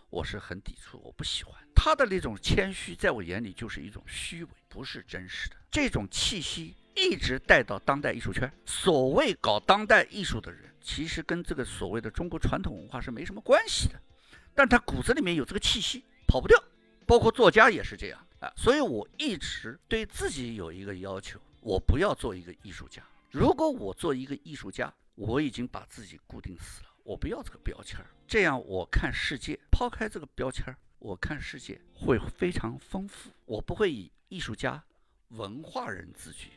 [0.10, 5.56] 我是很抵触，我不喜欢他的那种谦虚，在我眼里就是一种虚伪，不是真实的。
[5.69, 8.52] 这种气息一直带到当代艺术圈。
[8.65, 14.02] 所谓搞当代艺术的人，其实跟这个所谓的中国传统文化是没什么关系的，
[14.56, 16.62] 但他骨子里面有这个气息，跑不掉。
[17.10, 23.02] 包括作家也是这样啊，所以我一直对自己有一个要求，我不要做一个艺术家。
[23.32, 28.06] 如果我做一个艺术家，我已经把自己固定死了，我不要这个标签儿。
[28.28, 33.32] 这样我看世界，抛开这个标签儿，我看世界会非常丰富。
[33.45, 34.84] 我不会以艺术家、
[35.30, 36.52] 文化人自居，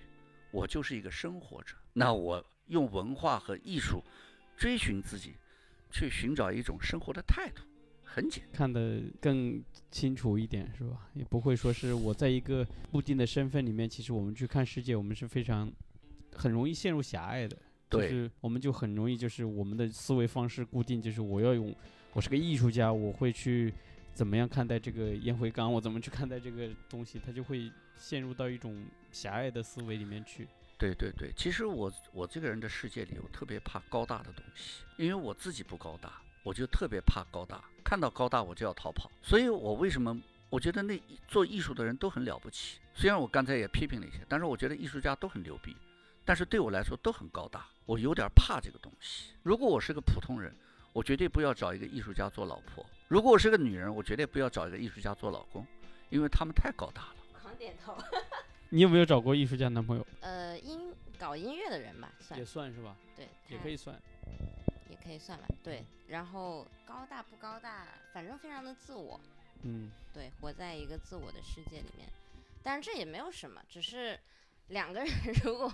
[0.51, 1.75] 我就是一个生活者。
[1.95, 4.05] 那我用文化和艺术
[4.55, 5.35] 追寻自己，
[5.91, 7.62] 去寻找一种生活的态度，
[8.53, 11.09] 看得更清楚一点，是吧？
[11.14, 15.72] 也不会说是我在一个固定的身份里面，其实我们去看世界，我们是非常
[16.35, 17.57] 很容易陷入狭隘的。
[17.90, 21.75] 就对是我们就很容易就是我们的思维方式固定，就是我要用，
[22.14, 23.72] 我是个艺术家，我会去
[24.14, 30.48] 怎么样看待这个烟灰缸，我怎么去看待这个东西，他就会陷入到一种狭隘的思维里面去。
[30.79, 39.11] 对对对，其实我我这个人的世界里，我特别怕高大的东西，因为我自己不高大，我就特别怕高大，看到高大我就要逃跑。
[39.22, 42.78] 所以我为什么我觉得那做艺术的人都很了不起？
[42.94, 45.76] 虽然我刚才也批评了一些，但是我觉得艺术家都很牛逼，
[46.24, 49.33] 但是对我来说都很高大，我有点怕这个东西。
[49.42, 50.55] 如果我是个普通人，
[50.92, 55.66] 我绝对不要找一个艺术家做老婆；如果我是个女人，我绝对不要找一个艺术家做老公，
[56.11, 57.16] 因为他们太高大了。
[57.40, 57.96] 狂点头。
[58.68, 60.07] 你有没有找过艺术家男朋友？
[60.20, 63.94] 呃，音搞音乐的人吧，算也算是吧，对，也可以算。
[65.03, 65.47] 也可以算吧。
[65.65, 69.21] 对，然后高大不高大，反正非常的自我，
[69.62, 72.09] 嗯，对，活在一个自我的世界里面。
[72.62, 74.19] 但是这也没有什么，只是
[74.69, 75.12] 两个人
[75.45, 75.73] 如果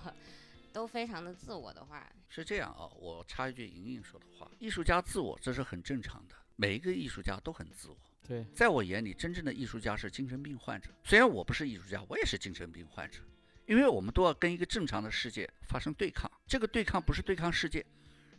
[0.73, 7.97] 都非常的自我的话， 是这样啊，我插一句莹莹说的话：艺术家自我这是很正常的，每一个艺术家都很自我。
[8.27, 10.89] 对，在我眼里，真正的艺术家是精神病患者。
[11.03, 13.21] 虽然我不是艺术家，我也是精神病患者，
[13.65, 16.29] 因为我们都要跟一个正常的世界发生对抗。
[16.47, 17.83] 这个对抗不是对抗世界，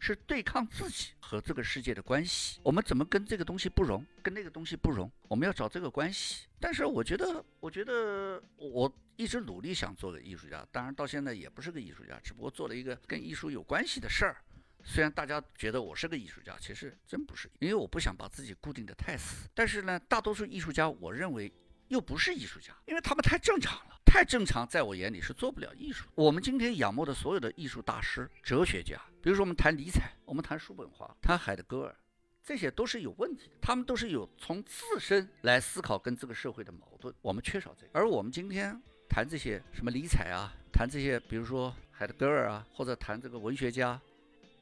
[0.01, 2.59] 是对抗自己和这个世界的关系。
[2.65, 5.09] 我们怎么跟这个东西不容，跟那个东西不容？
[5.29, 6.47] 我们要找这个关系。
[6.59, 14.43] 但是我觉得，我觉得我一直努力想做个艺术家，当然到现在也不是个艺术家，只不过做了一个跟艺术有关系的事儿。
[14.83, 19.47] 虽然大家觉得我是个艺术家，其实真不是，因为我不想把自己固定的太死。
[19.55, 21.53] 但是呢，大多数艺术家，我认为
[21.89, 26.09] 又不是艺术家，因为他们太正常了，太正常，在我眼里是做不了艺术。
[26.15, 31.97] 我们今天仰慕的所有的艺术大师、哲学家，比如说我们谈尼采，我们谈叔本华，谈海德格尔，
[32.43, 37.91] 这些都是有问题的，他们都是有从自身来思考跟这个社会的矛盾，我们缺少这个。
[37.93, 44.01] 而我们今天谈这些什么尼采啊，谈这些，比如说海德格尔啊，或者谈这个文学家。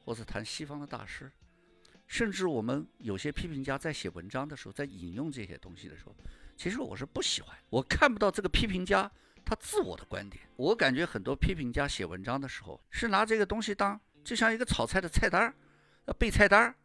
[0.05, 1.31] 或者谈西方的大师，
[2.07, 6.15] 甚至我们有些批评家在写文章的时候，在引用这些东西的时候，
[6.57, 9.11] 其实我是不喜欢，我看不到这个批评家
[9.45, 10.43] 他自我的观点。
[10.55, 15.53] 我感觉很多批评家写文章的时候，是拿这个东西当就像一个炒菜的菜单儿，
[16.17, 16.75] 备菜单儿，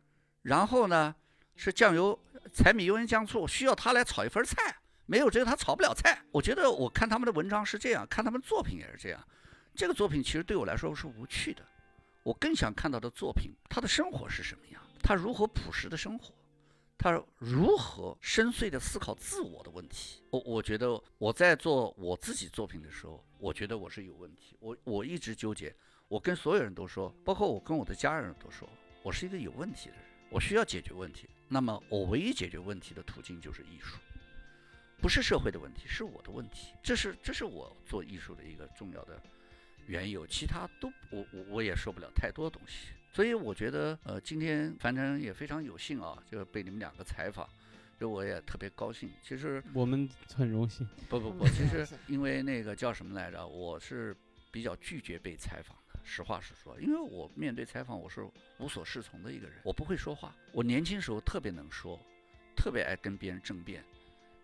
[0.43, 1.15] 然后呢
[1.57, 2.19] 是酱油、
[2.53, 6.23] 柴米油盐酱醋，需要他来炒一份菜，没有这个他炒不了菜。
[6.31, 9.23] 我觉得我看他们的文章是这样，看他们作品也是这样，
[9.75, 11.63] 这个作品其实对我来说是无趣的。
[12.23, 14.81] 我更想看到的作品，他的生活是什么样？
[15.03, 16.33] 他如何朴实的生活？
[16.97, 20.23] 他如何深邃的思考自我的问题？
[20.31, 24.57] 我我觉得我在做我自己作品的时候，我觉得我是有问题。
[24.61, 25.75] 我我一直纠结，
[26.09, 28.69] 我跟所有人都说，包括我跟我的家人都说，
[29.03, 31.29] 我是一个有问题的人，我需要解决问题。
[31.49, 33.99] 那么我唯一解决问题的途径就是艺术，
[35.01, 36.75] 不是社会的问题，是我的问题。
[36.83, 39.21] 这是这是我做艺术的一个重要的。
[39.87, 47.47] 缘由，其他都我我我也说不了太多东西，所以我觉得呃今天反正也非常有幸啊，就被你们两个采访，
[48.01, 49.11] 就我也特别高兴。
[49.23, 50.89] 其实我们很荣幸。
[51.07, 54.17] 不不不，其实因为那个叫什么来着，我是
[54.51, 58.25] 比较拒绝被采访的，实话实说，因为我面对采访我是
[58.59, 60.35] 无所适从的一个人，我不会说话。
[60.53, 61.99] 我年轻时候特别能说，
[62.55, 63.83] 特别爱跟别人争辩。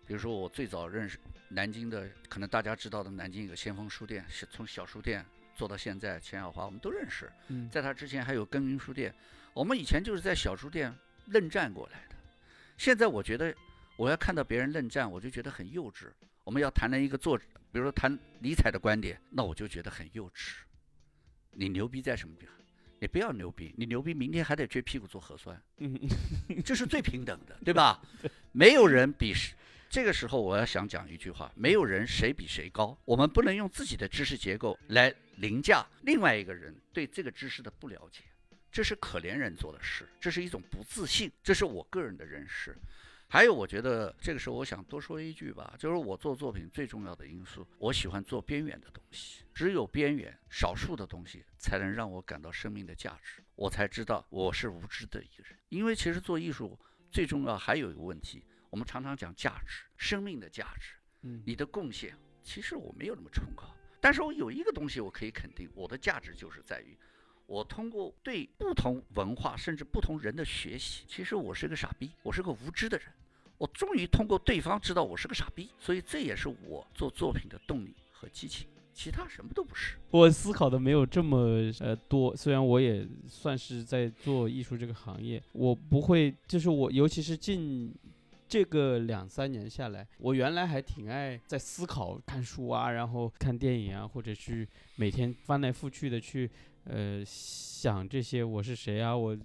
[0.05, 7.31] 比如说我最早认识南京的，可能大家知道的南京有个先锋书店，是从小书店做到现在，钱小华我们都认识。
[7.47, 9.13] 嗯，在他之前还有耕耘书店，
[9.53, 10.93] 我们以前就是在小书店
[11.27, 12.15] 论战过来的。
[12.75, 13.55] 现在我觉得
[13.95, 16.07] 我要看到别人论战，我就觉得很幼稚。
[16.43, 20.55] 我我们要谈论一个作者，比如说谈尼采的观点，那我就觉得很幼稚。
[21.51, 22.55] 你牛逼在什么地方？
[22.99, 25.99] 你不要牛逼，你牛逼明天还得撅屁股做核酸，嗯，
[26.63, 27.99] 这是最平等的，对吧？
[28.51, 29.55] 没有人比谁。
[29.89, 32.95] 这个时候我要想讲一句话：没有人谁比谁高。
[33.03, 38.21] 我们不能用自己的知识结构来凌驾另外一个人对这个知识的不了解，
[38.71, 41.29] 这是可怜人做的事，这是一种不自信。
[41.43, 42.77] 这是我个人的认识。
[43.33, 55.57] 还有，我觉得这个时候我想多说一句吧，就是我做作品最重要的因素，我喜欢做边缘的东西，只有边缘、少数的东西，才能让我感到生命的价值，我才知道我是无知的一个人。
[55.69, 56.77] 因为其实做艺术
[57.09, 62.13] 最重要还有一个问题，我们常常讲价值，生命的价值，嗯，你的贡献，
[62.43, 63.63] 其实我没有那么崇高，
[64.01, 66.97] 但是我有一个东西我可以肯定，我的价值就是在于。
[67.45, 73.07] 我通过对不同文化甚至不同人的学习，其实我是个傻逼，我是个无知的人。
[73.61, 79.97] 我终于通过对方知道我是个傻逼，所以这也是我做作品的动力和激情，其他什么都不是。
[80.09, 87.93] 我思考的没有这么呃多，虽然我也算是在做艺术这个行业，我不会，就是我尤其是近
[88.47, 96.49] 这个两三年下来，我原来还挺爱在思考、看书啊，然后看电影啊，或者去每天翻来覆去的去。
[96.85, 99.15] 呃，想这些我是谁啊？
[99.15, 99.37] 我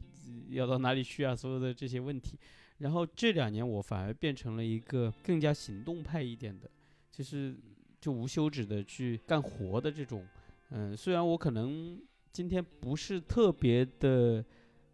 [0.49, 1.37] 要到哪里去啊？
[1.37, 2.39] 所有的这些问题，
[2.79, 6.71] 然后这两年我反而变成了一个更加行动派一点的，
[7.11, 7.57] 就是
[8.01, 10.27] 就无休止的去干活的这种。
[10.71, 12.01] 嗯，虽然我可能
[12.33, 14.45] 今天不是特别的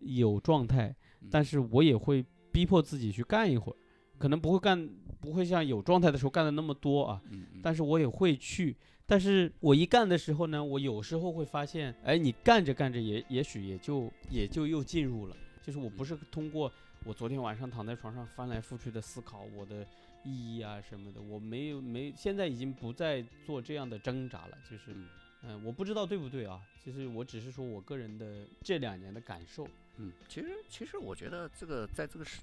[0.00, 0.94] 有状态，
[1.30, 3.76] 但是我也会逼迫自己去干一会儿，
[4.18, 4.88] 可能不会干，
[5.20, 7.22] 不会像有状态的时候干的那么多啊，
[7.62, 8.76] 但是我也会去。
[9.04, 16.70] 但是我一干的时候呢，我有时候会发现，哎，你干着干着也也许也就也就又进入了，就是我不是通过
[17.04, 19.84] 我昨天晚上躺在床上翻来覆去的思考我的
[20.22, 24.94] 意义啊什么的，我没有没现在已经不再做这样的挣扎了，就是，
[25.42, 32.40] 嗯，我不知道对不对啊，其实我只是说我个人的这两年的感受，嗯，其实其实我觉得这个在这个时，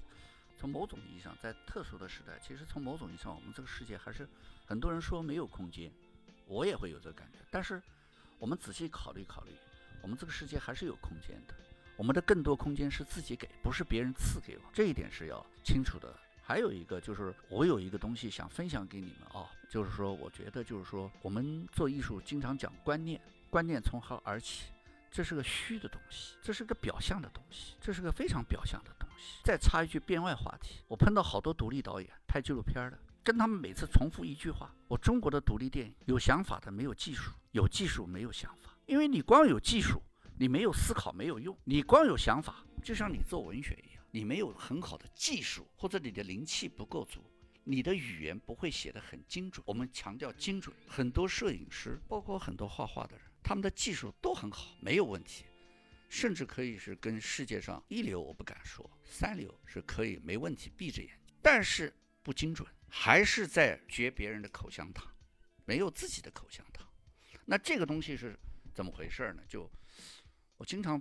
[0.58, 4.28] 从某种意义上，在特殊的时代，其实从某种意义上，我们这个世界还是
[4.66, 5.90] 很多人说没有空间。
[6.46, 7.80] 我也会有这个感觉，但是
[8.38, 9.52] 我们仔细考虑考虑，
[10.02, 11.54] 我们这个世界还是有空间的。
[12.00, 16.16] 我们的更多空间是自己给，不是别人赐给我，这一点是要清楚的。
[16.40, 24.70] 还有一个就是，我有一个东西想分享给你们啊，就是说，我觉得就是说，我们做艺术经常讲观念，观念从何而起？
[25.10, 29.42] 这是个虚的东西，这是个表象的东西，这是个非常表象的东西。
[29.44, 32.98] 再插一句编外话题，我碰到好多独立导演拍纪录片的。
[33.22, 38.70] 跟他们每次重复一句话：我中国的独立电影有想法的没有技术，有技术没有想法。
[38.86, 40.02] 因为你光有技术，
[40.40, 47.22] 你没有思考没有用；你光有想法，就像你做文学一样，你没有很好的技术，或者你的灵气不够足，
[47.62, 49.62] 你的语言不会写得很精准。
[49.66, 55.44] 我们强调精准，很多摄影师，包括很多画画的人，他们的技术都很好，没有问题，
[56.08, 62.66] 甚至可以是跟世界上一流，我不敢说三流是可以没问题，闭着眼睛，但是不精准。
[62.88, 65.06] 还是在嚼别人的口香糖，
[65.66, 66.88] 没有自己的口香糖。
[67.44, 68.40] 那这个东西是
[68.72, 69.42] 怎么回事呢？
[69.46, 69.70] 就
[70.60, 71.00] 我经常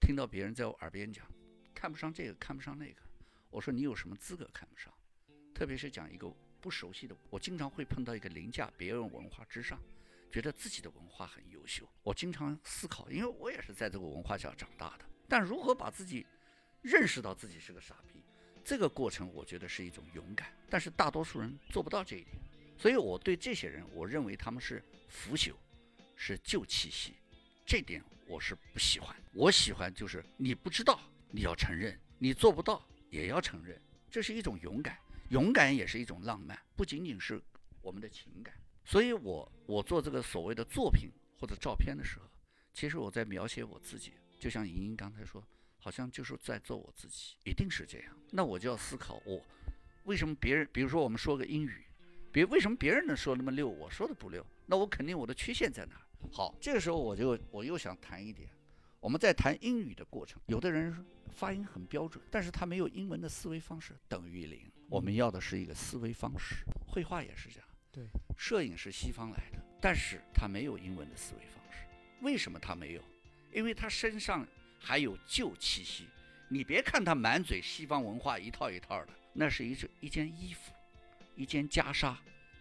[0.00, 1.26] 听到别人在我耳边讲，
[1.74, 3.02] 看不上这个，看不上那个。
[3.50, 4.94] 我说你有什么资格看不上？
[5.52, 9.82] 特别是讲一个不熟悉的，我经常会碰到一个凌驾别人文化之上，
[10.30, 11.88] 觉得自己的文化很优秀。
[12.04, 15.04] 我经常思考，因为我也是在这个文化下长大的。
[15.28, 16.24] 但如何把自己
[16.80, 18.22] 认识到自己是个傻逼？
[18.64, 22.36] 这个过程，我觉得是一种勇敢，但是大多数人做不到这一点，
[22.78, 25.56] 所以我对这些人，我认为他们是腐朽，
[26.14, 27.16] 是旧气息，
[27.70, 29.14] 这点我是不喜欢。
[29.32, 33.80] 我喜欢就是你不知道，你要承认；你做不到，也要承认。
[34.10, 37.40] 这是一种勇敢，勇敢也是一种浪漫，不仅仅是
[37.80, 38.52] 我们的情感。
[38.84, 42.24] 所以，我我做这个所谓的作品或者照片的时候，
[42.74, 45.40] 其实我在描写我自己，就像莹莹刚才说。
[45.78, 48.14] 好像就是在做我自己，一定是这样。
[48.32, 49.40] 那我就要思考，我
[50.06, 51.84] 为什么别人，比如说我们说个英语，
[52.32, 54.44] 别为什么别人能说那么溜，我说的不溜？
[54.66, 55.94] 那我肯定我的缺陷在哪？
[56.32, 58.48] 好，这个时候我就我又想谈一点，
[59.00, 64.70] 我们在谈英语的过程，有的人发音很标准，但是他没有英文的思维方式，等于零。
[64.88, 67.68] 我们要的是一个思维方式，绘画也是这样。
[67.92, 68.04] 对，
[68.36, 71.84] 摄影是西方来的，但是他没有英文的思维方式。
[72.22, 73.02] 为什么他没有？
[73.52, 74.46] 因为他身上。
[74.82, 76.06] 还有旧气息，
[76.48, 80.72] 你别看他满嘴西方文化一套一套的，那是一一件衣服，
[81.36, 82.16] 一件袈裟，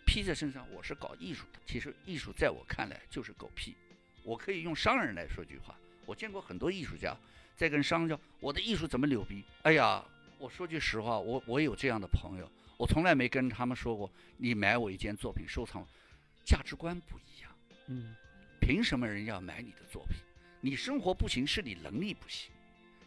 [0.10, 0.66] 披在身上。
[0.74, 3.76] 我是搞艺术的，其实艺术在我看来就是狗屁。
[4.24, 7.16] 我可以用商人来说句话，我见过很多艺术家
[7.55, 9.43] 在跟商人讲我的艺术怎么牛逼。
[9.62, 10.03] 哎呀，
[10.39, 15.88] 我说句实话，我我有这样的朋友，我从来没跟他们说过，你买我一件作品收藏，
[16.43, 17.51] 价值观不一样。
[17.86, 18.16] 嗯
[18.60, 20.18] 凭什么人要买你的作品？
[20.60, 22.51] 你生活不行是你能力不行，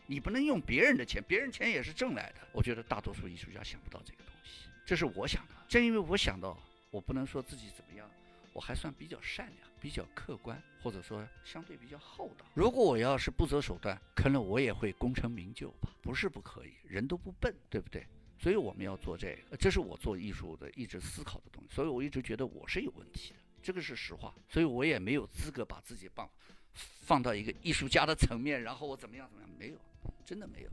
[0.07, 2.47] 你不能用别人的钱，别人钱也是挣来的。
[2.53, 5.55] 我觉得大多数艺术家想不到这个东西，这是我想的。
[5.69, 6.57] 正因为我想到，
[6.93, 8.07] 我不能说自己怎么样，
[8.53, 12.45] 我还算比较善良、比较客观，或者说相对比较厚道。
[12.53, 18.07] 如果我要是不择手段，可能我也会功成名就吧，不是不可以，人都不笨，对不对？
[18.39, 21.75] 所以我们要做这个，这是我做艺术的一直思考的东西。
[21.75, 24.35] 所以我一直觉得我是有问题的，这个是实话。
[24.51, 26.29] 所以我也没有资格把自己放
[26.75, 29.79] 放到一个艺术家的层面，然后我怎么样怎么样，没有，
[30.27, 30.71] 真的没有。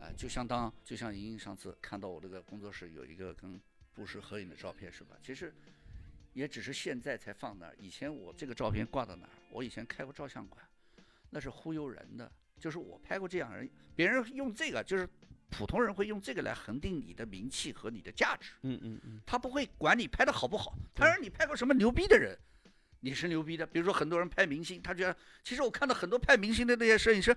[0.00, 3.58] 哎、就相当就像莹莹上次看到我这个工作室有一个跟
[3.98, 5.16] 布什合影的照片是吧？
[5.20, 5.52] 其实
[6.32, 9.32] 也只是现在才放那儿，以前我这个照片挂到哪儿？
[9.50, 10.64] 我以前开过照相馆，
[11.30, 12.30] 那是忽悠人的，
[12.60, 15.08] 就是我拍过这样人，别人用这个就是
[15.50, 18.52] 普通人会用这个来恒定你的名气和你的价值。
[18.62, 22.38] 嗯嗯嗯，他不会管你拍的好不好，他让你拍过什么牛逼的人，
[23.00, 23.66] 你是牛逼的。
[23.66, 27.36] 比如说很多人拍明星，他觉得其实我看到很多拍明星的那些摄影师，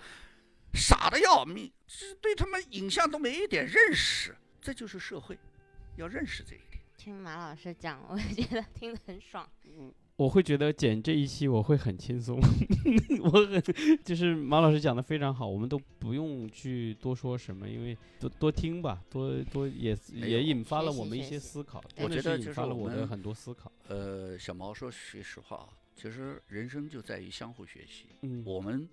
[0.73, 5.37] 傻的要命，是对他们影像都没一点认识，这就是社会，
[5.97, 6.81] 要认识这一点。
[6.97, 9.47] 听马老师讲，我觉得听得很爽。
[9.65, 12.37] 嗯我会觉得剪这一期我会很轻松，
[13.23, 13.63] 我很
[14.05, 23.71] 就是马老师讲的非常好，我们都不用去多说什么，因为多多听吧，多多也也引发了我们一些思考，我觉得引发了我的很多思考。
[23.87, 28.05] 呃，小毛说说实话啊，其实人生就在于相互学习。
[28.21, 28.87] 嗯，我们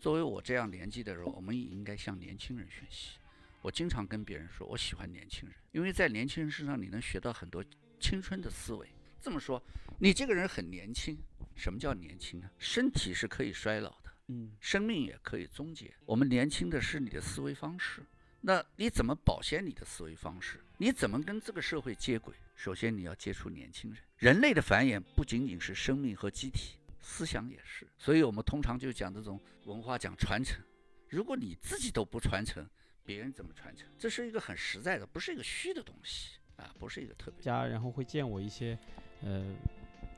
[0.00, 3.18] 作为我这样年纪的人，我们也应该向年轻人学习。
[3.64, 7.64] 我经常跟别人说，我喜欢年轻人，因为在年轻人身上你能学到很多
[7.98, 8.86] 青春的思维。
[9.22, 9.60] 这么说，
[9.98, 11.16] 你这个人很年轻，
[11.56, 12.50] 什么叫年轻呢？
[12.58, 15.90] 身体是可以衰老的，嗯生命也可以终结。
[16.04, 18.04] 我们年轻的是你的思维方式，
[18.42, 20.62] 那你怎么保鲜你的思维方式？
[20.76, 22.34] 你怎么跟这个社会接轨？
[22.54, 24.02] 首先你要接触年轻人。
[24.18, 27.88] 人类的繁衍不仅仅是生命和机体，思想也是。
[27.96, 30.62] 所以我们通常就讲这种文化讲传承。
[31.08, 32.68] 如果你自己都不传承，
[33.04, 33.86] 别人怎么传承？
[33.98, 37.42] 这是一个很实在的，不是一个虚的东西啊，不是一个特别。
[37.42, 38.78] 家，然后会见我一些
[39.22, 39.44] 呃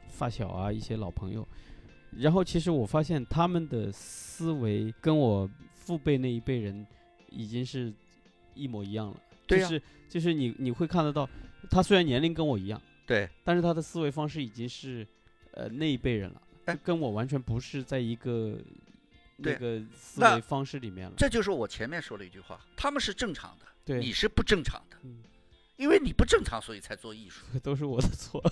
[0.09, 1.47] 发小啊，一些老朋友，
[2.17, 6.87] 然后其实我发现他们的思维跟我父辈那一辈人
[7.31, 7.93] 已经是
[8.55, 11.29] 一模一样了，对呀就是就是你你会看得到，
[11.71, 15.07] 他虽然年龄跟我一样，对，但是他的思维方式已经是
[15.53, 16.43] 呃那一辈人了，
[16.83, 18.59] 跟我完全不是在一个
[19.37, 21.15] 那对个思那维方式里面了。
[21.17, 25.19] 这就是我前面说的一句话：他们是正常的，对，你是不正常的，嗯，
[25.77, 28.43] 因为你不正常，所以才做艺术， 都是我的错。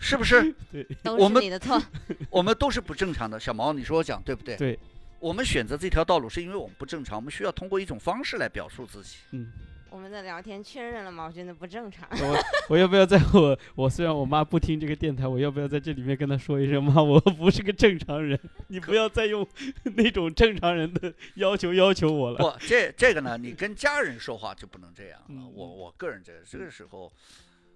[0.00, 0.54] 是不是？
[1.02, 1.80] 都我们是你的错。
[2.30, 3.38] 我们都是不正常的。
[3.38, 4.56] 小毛，你说我讲对不对？
[4.56, 4.78] 对，
[5.20, 9.16] 我们选择这条道路是因为我们不正常，我们需要通过一种方式来表述自己。
[9.32, 9.52] 嗯，
[9.90, 12.08] 我们的聊天确认了毛军的不正常。
[12.10, 19.46] 我我要不要在我我虽然我妈不听这个电台，我要不要在这里面跟她说一声妈，我不是个正常人， 你不要再用
[19.96, 22.38] 那种正常人的要求要求我了。
[22.38, 25.26] 不，这这个呢，你跟家人说话就不能这样了。
[25.28, 27.12] 嗯我我个人这个这个时候，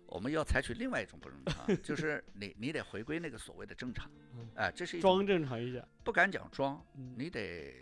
[0.06, 4.48] 我们要采取另外一种不正常， 就是你你得回归那个所谓的正常嗯。
[4.54, 5.82] 哎，这是一种装正常一下。
[6.04, 7.74] 不敢讲装，嗯你得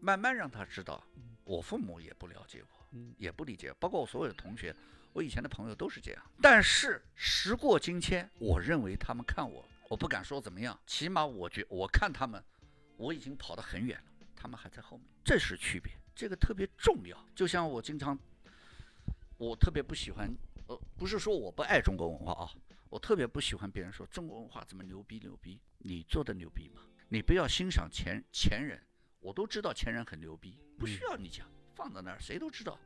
[0.00, 1.22] 慢慢让他知道嗯。
[1.44, 4.74] 我父母也不了解我，嗯也不理解，包括我所有的同学，
[5.12, 6.22] 我以前的朋友都是这样。
[6.40, 12.42] 但是时过境迁，我认为他们看我，我不敢说怎么样，起码我觉我看他们，
[12.96, 17.18] 我已经跑得很远了，他们还在后面，这是区别，这个特别重要。
[17.34, 18.18] 就像我经常，
[19.36, 20.28] 我特别不喜欢，
[20.66, 22.50] 呃，不是说我不爱中国文化啊，
[22.88, 26.82] 我特别不喜欢别人说中国文化怎么牛逼牛逼，你做的牛逼吗？
[27.10, 28.82] 你不要欣赏前前人，
[29.20, 31.46] 我都知道前人很牛逼，不需要你讲，
[31.78, 32.76] 放在那儿谁都知道。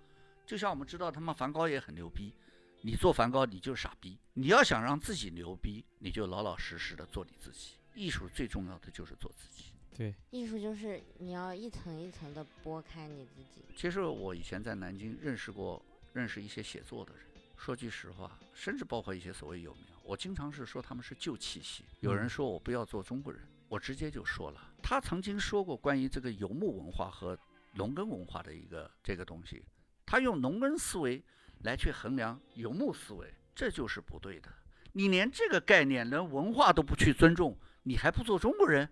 [0.44, 2.34] 就像我们知道他妈梵高也很牛逼，
[2.82, 4.18] 你做梵高你就傻逼。
[4.34, 7.76] 你要想让自己牛逼，你就老老实实的做你自己。
[7.94, 9.72] 艺术最重要的就是做自己。
[9.96, 13.62] 对，艺术就是你要一层一层的剥开你自己。
[13.74, 15.82] 其实我以前在南京认识过，
[16.12, 17.24] 认识一些写作的人。
[17.56, 21.84] 说句实话，甚至包括一些所谓有名，我经常是说他们是旧气息。
[22.00, 27.38] 有人说我不要做中国人，我直接就说了，他曾经说过关于这个游牧文化和
[27.74, 29.64] 农耕文化的一个这个东西，
[30.04, 31.22] 他用农耕思维
[31.60, 34.48] 来去衡量游牧思维，这就是不对的。
[34.92, 38.88] 你连这个概念、连文化都不去尊重，你还不做中国人？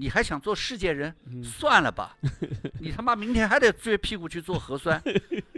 [0.00, 1.12] 你还想做世界人？
[1.26, 2.16] 嗯，算了吧，
[2.80, 5.02] 你他妈明天还得撅屁股去做核酸，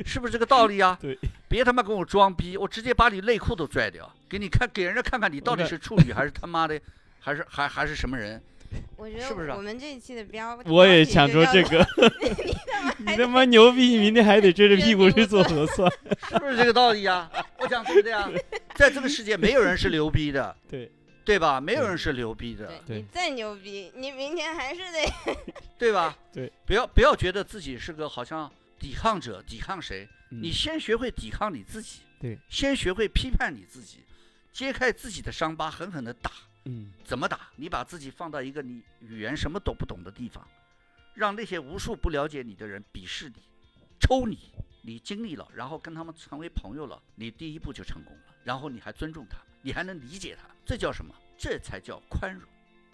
[0.05, 0.97] 是不是这个道理啊？
[1.01, 6.81] 对，别他妈跟我装逼，我直接把你内裤都拽掉，给你看，给人家看看你到底是处女还是他妈的，
[7.19, 8.43] 还是还还是什么人？
[8.97, 11.79] 我觉是不是啊得我们这一期的标，我也想说这个。
[11.79, 11.87] 个，
[12.99, 15.91] 你他妈牛逼，你明天还得 撅着屁股去做核酸。
[16.29, 17.31] 是不是这个道理呀？
[17.59, 18.31] 我讲对不对啊？
[18.75, 20.91] 在这个世界，没有人是牛逼的，对
[21.25, 21.61] 对吧？
[21.61, 25.37] 没有人是牛逼的，对你再牛逼，你明天还是得
[25.79, 26.17] 对吧？
[26.33, 30.09] 对，不要不要觉得自己是个好像抵抗者，抵抗谁？
[30.33, 33.99] 嗯你先学会抵抗你自己，对，先学会批判你自己，
[34.53, 36.31] 揭开自己的伤疤，狠狠的打。
[36.65, 37.49] 嗯怎么打？
[37.57, 40.47] 你把自己放到一个你语言什么都不懂的地方，
[41.15, 43.43] 让那些无数不了解你的人鄙视你、
[44.01, 44.51] 抽你。
[44.83, 48.35] 你经历了，然后跟他们成为朋友了，你第一步就成功了。
[48.43, 51.15] 然后你还尊重他，你还能理解他，这叫什么？
[51.37, 52.49] 这才叫宽容，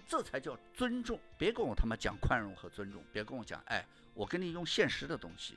[0.04, 1.16] 这才叫尊重。
[1.38, 5.54] 别跟我他妈讲宽容和尊重，别跟我讲，哎，我跟你用现实的东西。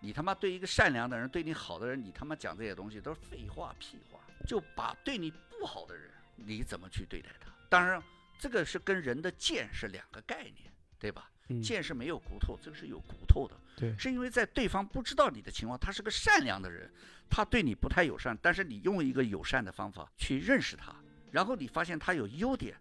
[0.00, 4.18] 你他妈对一个善良的人、对你好的人，你他妈讲这些东西都是废话屁话。
[4.48, 7.50] 就把对你不好的人，你怎么去对待他？
[7.68, 8.02] 当然，
[8.38, 11.30] 这个是跟人的剑是两个概念，对吧？
[11.48, 13.54] 嗯，剑是没有骨头，这个是有骨头的。
[13.76, 16.90] 对是因为在对方不知道你的情况，他是个善良的人，
[17.28, 20.94] 他对你不太友善，但是你用一个友善的方法去认识他，
[21.32, 22.74] 然后你发现他有优点，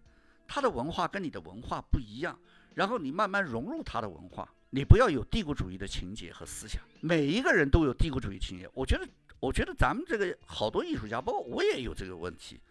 [0.48, 2.40] 他的文化跟你的文化不一样，
[2.76, 8.70] 然后你慢慢融入他的文化，你不要有帝国主义的情节和思想，每一个人都有帝国主义情节。
[8.74, 9.06] 我觉得，
[9.40, 12.62] 我觉得咱们这个好多艺术家，包括我也有这个问题。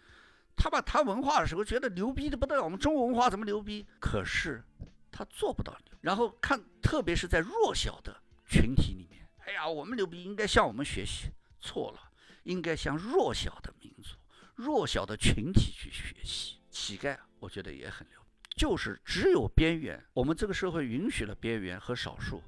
[0.56, 3.86] 他把谈文化的时候觉得牛逼的不得了，我们中国文化怎么牛逼？
[4.00, 4.62] 可是
[5.10, 5.98] 他做不到牛。
[6.00, 11.30] 然后看，特别是在弱小的群体里面，哎呀，我们牛逼，应该向我们学习。
[11.60, 12.10] 错了，
[12.42, 14.16] 应该向弱小的民族、
[14.56, 16.56] 弱小的群体去学习。
[16.70, 18.18] 乞丐，我觉得也很牛，
[18.56, 22.42] 就是只有边缘，我们这个社会允许了边缘和少数，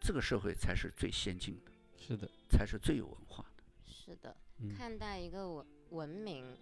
[0.00, 3.62] 这个社会才是最先进的，是的，才是最有文化的。
[3.86, 6.56] 是的，嗯看待一个文文明，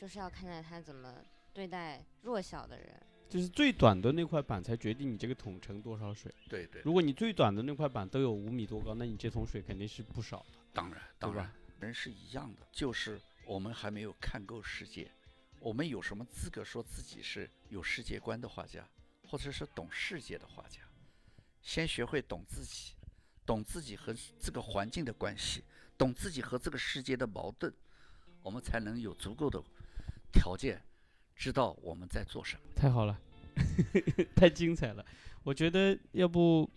[0.00, 1.14] 就是要看待他怎么
[1.52, 2.98] 对待弱小的人。
[3.28, 6.34] 就是最短的那块板才决定你这个桶盛多少水。
[6.48, 10.58] 对对，如果你最短的那块板都有五米多高，那你这桶水肯定是不少的。
[10.72, 15.12] 当然，当然，人是一样的，就是我们还没有看够世界，
[15.60, 18.88] 我们有什么资格说自己是有世界观的画家，
[19.28, 20.80] 或者是懂世界的画家？
[21.60, 22.94] 先学会懂自己，
[23.44, 25.62] 懂自己和这个环境的关系，
[25.98, 27.72] 懂自己和这个世界的矛盾，
[28.42, 29.62] 我们才能有足够的
[30.32, 30.80] 条件，
[31.34, 32.62] 知道我们在做什么。
[32.74, 33.18] 太好了，
[34.36, 35.04] 太精彩了。
[35.42, 36.68] 我觉得要不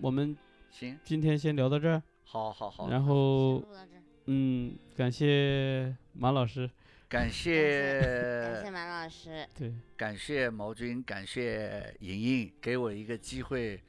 [0.00, 0.36] 我们
[0.70, 3.96] 行，今天先聊到这儿，好好好，然后到这，
[4.26, 6.70] 嗯，感谢马老师，
[7.08, 13.82] 感谢感谢谢马老师，对，感谢毛军，感谢莹莹给我一个机会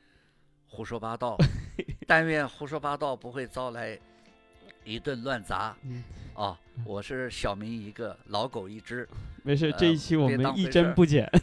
[0.65, 1.37] 胡说八道，
[2.07, 3.97] 但愿胡说八道不会招来
[4.83, 5.77] 一顿乱砸。
[5.83, 6.03] 嗯，
[6.35, 9.07] 啊，我是小明一个，老狗一只。
[9.43, 11.29] 没事，呃这一期我们一针不剪。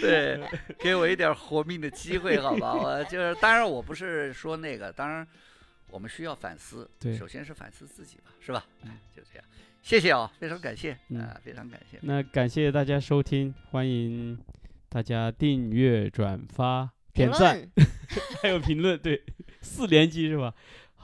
[0.00, 0.40] 对，
[0.78, 2.74] 给我一点活命的机会，好吧？
[2.78, 5.26] 我就是，当然我不是说那个，当然
[5.88, 6.88] 我们需要反思。
[7.00, 8.64] 对首先是反思自己吧，是吧？
[8.82, 9.44] 嗯哎，就这样，
[9.82, 11.98] 谢谢啊，非常感谢，嗯啊，非常感谢。
[12.02, 14.38] 那感谢大家收听，欢迎
[14.88, 17.66] 大家订阅、转发、点赞，
[18.42, 19.22] 还有评论，对，
[19.60, 20.52] 四连击是吧？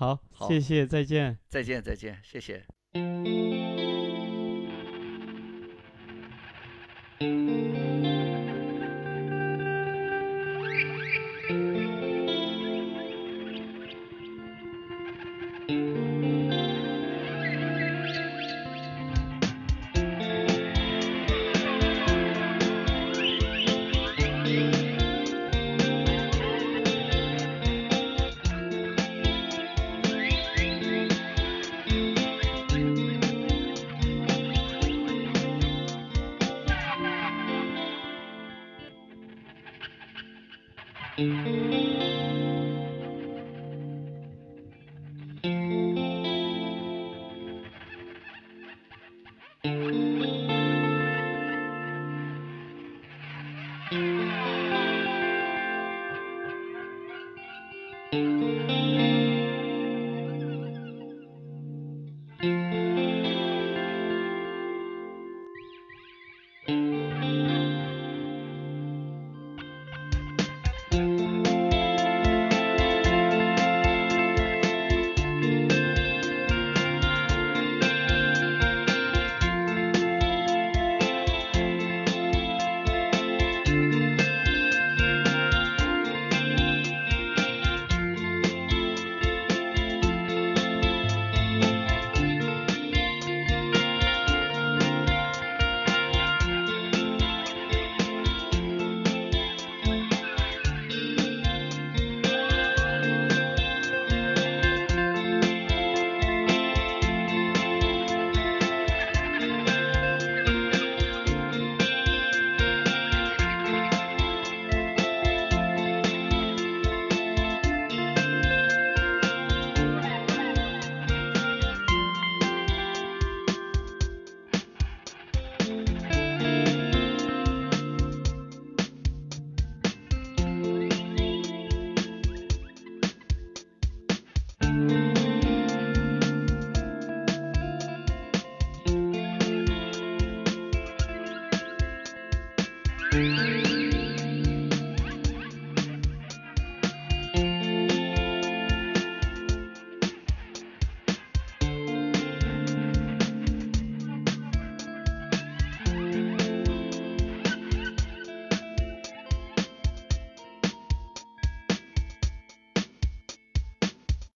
[0.00, 1.36] 好，好谢谢，再见。
[1.50, 2.64] 再见，再见，谢谢。